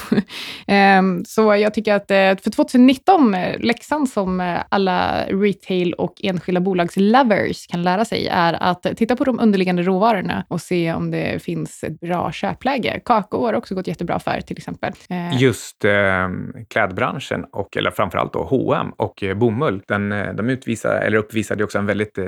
ehm, 0.68 1.26
så 1.26 1.56
jag 1.56 1.74
tycker 1.74 1.94
att 1.94 2.08
för 2.44 2.52
2019, 2.52 3.36
läxan 3.60 4.08
som 4.08 4.60
alla 4.70 5.26
retail 5.26 5.94
och 5.94 6.14
enskilda 6.24 6.62
bolagslovers 6.62 7.68
kan 7.68 7.84
lära 7.84 8.06
sig 8.06 8.28
är 8.28 8.64
att 8.64 8.86
titta 8.98 9.16
på 9.16 9.24
de 9.24 9.40
underliggande 9.40 9.84
råvarorna 9.84 10.46
och 10.48 10.62
se 10.62 10.94
om 10.94 11.12
det 11.12 11.44
finns 11.44 11.84
ett 11.84 12.00
bra 12.00 12.32
köpläge. 12.32 13.00
Kakao 13.06 13.46
har 13.46 13.54
också 13.54 13.76
gått 13.76 13.88
jättebra 13.88 14.20
för 14.20 14.42
till 14.42 14.58
exempel. 14.58 14.94
Just 15.40 15.86
eh, 15.86 16.30
klädbranschen 16.70 17.29
branschen, 17.30 17.50
och, 17.52 17.78
eller 17.78 17.92
framförallt 17.92 18.34
då 18.34 18.44
H&M 18.44 18.92
och 18.98 19.24
eh, 19.24 19.38
bomull, 19.38 19.82
den, 19.88 20.12
eh, 20.12 20.34
de 20.34 20.50
utvisar, 20.50 20.96
eller 20.96 21.18
uppvisade 21.18 21.64
också 21.64 21.78
en 21.78 21.86
väldigt 21.86 22.18
eh, 22.18 22.26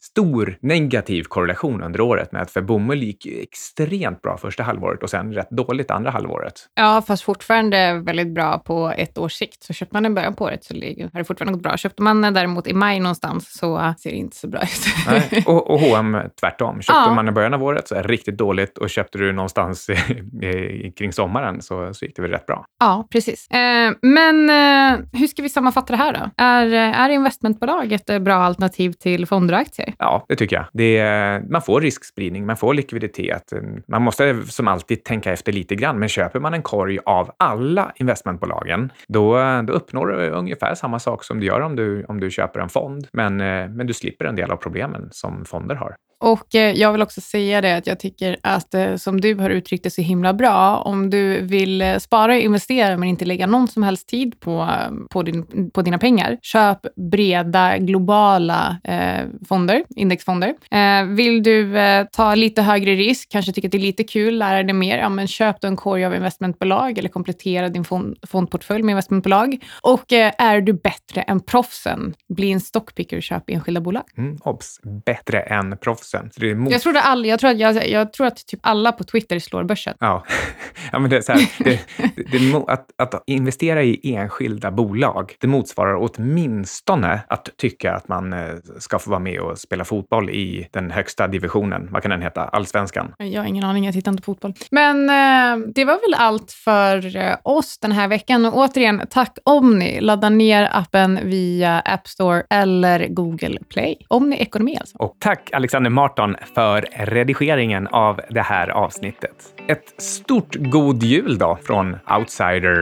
stor 0.00 0.58
negativ 0.60 1.22
korrelation 1.22 1.82
under 1.82 2.00
året 2.00 2.32
med 2.32 2.42
att 2.42 2.50
för 2.50 2.60
bomull 2.60 3.02
gick 3.02 3.26
extremt 3.26 4.22
bra 4.22 4.38
första 4.38 4.62
halvåret 4.62 5.02
och 5.02 5.10
sen 5.10 5.32
rätt 5.32 5.50
dåligt 5.50 5.90
andra 5.90 6.10
halvåret. 6.10 6.54
Ja, 6.74 7.02
fast 7.06 7.22
fortfarande 7.22 8.02
väldigt 8.06 8.34
bra 8.34 8.58
på 8.58 8.92
ett 8.96 9.18
års 9.18 9.32
sikt. 9.32 9.62
Så 9.62 9.72
köpte 9.72 9.96
man 9.96 10.02
den 10.02 10.14
början 10.14 10.34
på 10.34 10.44
året 10.44 10.64
så 10.64 10.74
har 10.74 11.18
det 11.18 11.24
fortfarande 11.24 11.52
gått 11.52 11.62
bra. 11.62 11.76
Köpte 11.76 12.02
man 12.02 12.20
däremot 12.20 12.66
i 12.66 12.72
maj 12.72 13.00
någonstans 13.00 13.58
så 13.58 13.94
ser 13.98 14.10
det 14.10 14.16
inte 14.16 14.36
så 14.36 14.48
bra 14.48 14.62
ut. 14.62 14.86
Nej, 15.06 15.44
och, 15.46 15.70
och 15.70 15.80
H&M 15.80 16.16
tvärtom. 16.40 16.82
Köpte 16.82 16.92
ja. 16.92 17.14
man 17.14 17.28
i 17.28 17.32
början 17.32 17.54
av 17.54 17.62
året 17.62 17.88
så 17.88 17.94
är 17.94 18.02
det 18.02 18.08
riktigt 18.08 18.38
dåligt 18.38 18.78
och 18.78 18.90
köpte 18.90 19.18
du 19.18 19.32
någonstans 19.32 19.90
kring 20.96 21.12
sommaren 21.12 21.62
så, 21.62 21.94
så 21.94 22.04
gick 22.04 22.16
det 22.16 22.22
väl 22.22 22.30
rätt 22.30 22.46
bra. 22.46 22.66
Ja, 22.80 23.08
precis. 23.10 23.48
Eh, 23.50 23.92
men 24.02 24.43
men 24.44 25.00
eh, 25.00 25.06
hur 25.12 25.26
ska 25.26 25.42
vi 25.42 25.48
sammanfatta 25.48 25.92
det 25.92 25.96
här 25.96 26.12
då? 26.12 26.30
Är, 26.36 26.66
eh, 26.66 27.00
är 27.00 27.10
investmentbolag 27.10 27.92
ett 27.92 28.10
eh, 28.10 28.18
bra 28.18 28.34
alternativ 28.34 28.92
till 28.92 29.26
fonder 29.26 29.54
och 29.54 29.60
aktier? 29.60 29.94
Ja, 29.98 30.24
det 30.28 30.36
tycker 30.36 30.56
jag. 30.56 30.66
Det 30.72 30.98
är, 30.98 31.40
man 31.40 31.62
får 31.62 31.80
riskspridning, 31.80 32.46
man 32.46 32.56
får 32.56 32.74
likviditet. 32.74 33.52
Man 33.88 34.02
måste 34.02 34.42
som 34.46 34.68
alltid 34.68 35.04
tänka 35.04 35.32
efter 35.32 35.52
lite 35.52 35.74
grann, 35.74 35.98
men 35.98 36.08
köper 36.08 36.40
man 36.40 36.54
en 36.54 36.62
korg 36.62 36.98
av 37.06 37.30
alla 37.38 37.92
investmentbolagen, 37.96 38.92
då, 39.08 39.38
då 39.66 39.72
uppnår 39.72 40.06
du 40.06 40.30
ungefär 40.30 40.74
samma 40.74 40.98
sak 40.98 41.24
som 41.24 41.40
du 41.40 41.46
gör 41.46 41.60
om 41.60 41.76
du, 41.76 42.04
om 42.04 42.20
du 42.20 42.30
köper 42.30 42.60
en 42.60 42.68
fond. 42.68 43.06
Men, 43.12 43.36
men 43.76 43.86
du 43.86 43.92
slipper 43.94 44.24
en 44.24 44.36
del 44.36 44.50
av 44.50 44.56
problemen 44.56 45.08
som 45.10 45.44
fonder 45.44 45.74
har. 45.74 45.96
Och 46.24 46.54
eh, 46.54 46.72
jag 46.72 46.92
vill 46.92 47.02
också 47.02 47.20
säga 47.20 47.60
det 47.60 47.76
att 47.76 47.86
jag 47.86 48.00
tycker 48.00 48.36
att, 48.42 48.74
eh, 48.74 48.96
som 48.96 49.20
du 49.20 49.34
har 49.34 49.50
uttryckt 49.50 49.84
det 49.84 49.90
så 49.90 50.02
himla 50.02 50.34
bra, 50.34 50.78
om 50.78 51.10
du 51.10 51.40
vill 51.40 51.82
eh, 51.82 51.98
spara 51.98 52.32
och 52.32 52.40
investera 52.40 52.96
men 52.96 53.08
inte 53.08 53.24
lägga 53.24 53.46
någon 53.46 53.68
som 53.68 53.82
helst 53.82 54.08
tid 54.08 54.23
på, 54.30 54.68
på, 55.10 55.22
din, 55.22 55.70
på 55.70 55.82
dina 55.82 55.98
pengar, 55.98 56.38
köp 56.42 56.78
breda 56.96 57.78
globala 57.78 58.76
eh, 58.84 59.26
fonder, 59.48 59.84
indexfonder. 59.96 60.54
Eh, 60.70 61.04
vill 61.04 61.42
du 61.42 61.78
eh, 61.78 62.06
ta 62.12 62.34
lite 62.34 62.62
högre 62.62 62.94
risk, 62.94 63.28
kanske 63.30 63.52
tycker 63.52 63.68
att 63.68 63.72
det 63.72 63.78
är 63.78 63.80
lite 63.80 64.04
kul, 64.04 64.38
lära 64.38 64.62
dig 64.62 64.74
mer, 64.74 64.98
ja, 64.98 65.08
men 65.08 65.26
köp 65.26 65.60
då 65.60 65.68
en 65.68 65.76
korg 65.76 66.04
av 66.04 66.14
investmentbolag 66.14 66.98
eller 66.98 67.08
komplettera 67.08 67.68
din 67.68 67.84
fond, 67.84 68.16
fondportfölj 68.26 68.82
med 68.82 68.92
investmentbolag. 68.92 69.58
Och 69.82 70.12
är 70.12 70.60
du 70.60 70.72
bättre 70.72 71.22
än 71.22 71.40
proffsen, 71.40 72.14
bli 72.28 72.52
en 72.52 72.60
stockpicker 72.60 73.16
och 73.16 73.22
köp 73.22 73.50
enskilda 73.50 73.80
bolag. 73.80 74.02
Mm, 74.16 74.36
obs, 74.40 74.80
bättre 75.06 75.40
än 75.40 75.76
proffsen. 75.78 76.30
Så 76.32 76.40
det 76.40 76.50
är 76.50 76.54
mot... 76.54 76.72
jag, 76.72 76.80
trodde 76.80 77.00
all, 77.00 77.26
jag, 77.26 77.38
tror 77.40 77.50
att 77.50 77.58
jag, 77.58 77.88
jag 77.88 78.12
tror 78.12 78.26
att 78.26 78.46
typ 78.46 78.60
alla 78.62 78.92
på 78.92 79.04
Twitter 79.04 79.38
slår 79.38 79.64
börsen. 79.64 79.94
Ja, 80.00 80.24
ja 80.92 80.98
men 80.98 81.10
det 81.10 81.16
är 81.16 81.20
så 81.20 81.32
här, 81.32 81.50
det, 81.58 81.80
det, 82.16 82.38
det, 82.38 82.64
att, 82.68 82.90
att 82.98 83.24
investera 83.26 83.82
i 83.82 84.13
enskilda 84.14 84.70
bolag, 84.70 85.34
det 85.40 85.46
motsvarar 85.46 85.96
åtminstone 86.00 87.20
att 87.28 87.48
tycka 87.56 87.94
att 87.94 88.08
man 88.08 88.32
eh, 88.32 88.40
ska 88.78 88.98
få 88.98 89.10
vara 89.10 89.20
med 89.20 89.40
och 89.40 89.58
spela 89.58 89.84
fotboll 89.84 90.30
i 90.30 90.68
den 90.72 90.90
högsta 90.90 91.28
divisionen. 91.28 91.88
Vad 91.90 92.02
kan 92.02 92.10
den 92.10 92.22
heta? 92.22 92.44
Allsvenskan? 92.44 93.14
Jag 93.18 93.40
har 93.40 93.48
ingen 93.48 93.64
aning, 93.64 93.84
jag 93.84 93.94
tittar 93.94 94.12
inte 94.12 94.22
på 94.22 94.32
fotboll. 94.32 94.54
Men 94.70 95.10
eh, 95.10 95.66
det 95.74 95.84
var 95.84 95.94
väl 95.94 96.14
allt 96.16 96.52
för 96.52 97.16
eh, 97.16 97.36
oss 97.42 97.78
den 97.78 97.92
här 97.92 98.08
veckan. 98.08 98.44
Och 98.46 98.56
återigen, 98.56 99.02
tack 99.10 99.38
Omni. 99.44 100.00
Ladda 100.00 100.28
ner 100.28 100.68
appen 100.72 101.18
via 101.24 101.80
App 101.80 102.08
Store 102.08 102.42
eller 102.50 103.08
Google 103.08 103.58
Play. 103.68 103.96
Omni 104.08 104.36
Ekonomi 104.36 104.76
alltså. 104.80 104.98
Och 104.98 105.16
tack 105.18 105.50
Alexander 105.52 105.90
Marton 105.90 106.36
för 106.54 106.86
redigeringen 106.92 107.86
av 107.86 108.20
det 108.30 108.42
här 108.42 108.68
avsnittet. 108.68 109.54
Ett 109.68 110.02
stort 110.02 110.54
god 110.54 111.02
jul 111.02 111.38
då 111.38 111.58
från 111.62 111.96
Outsider... 112.18 112.74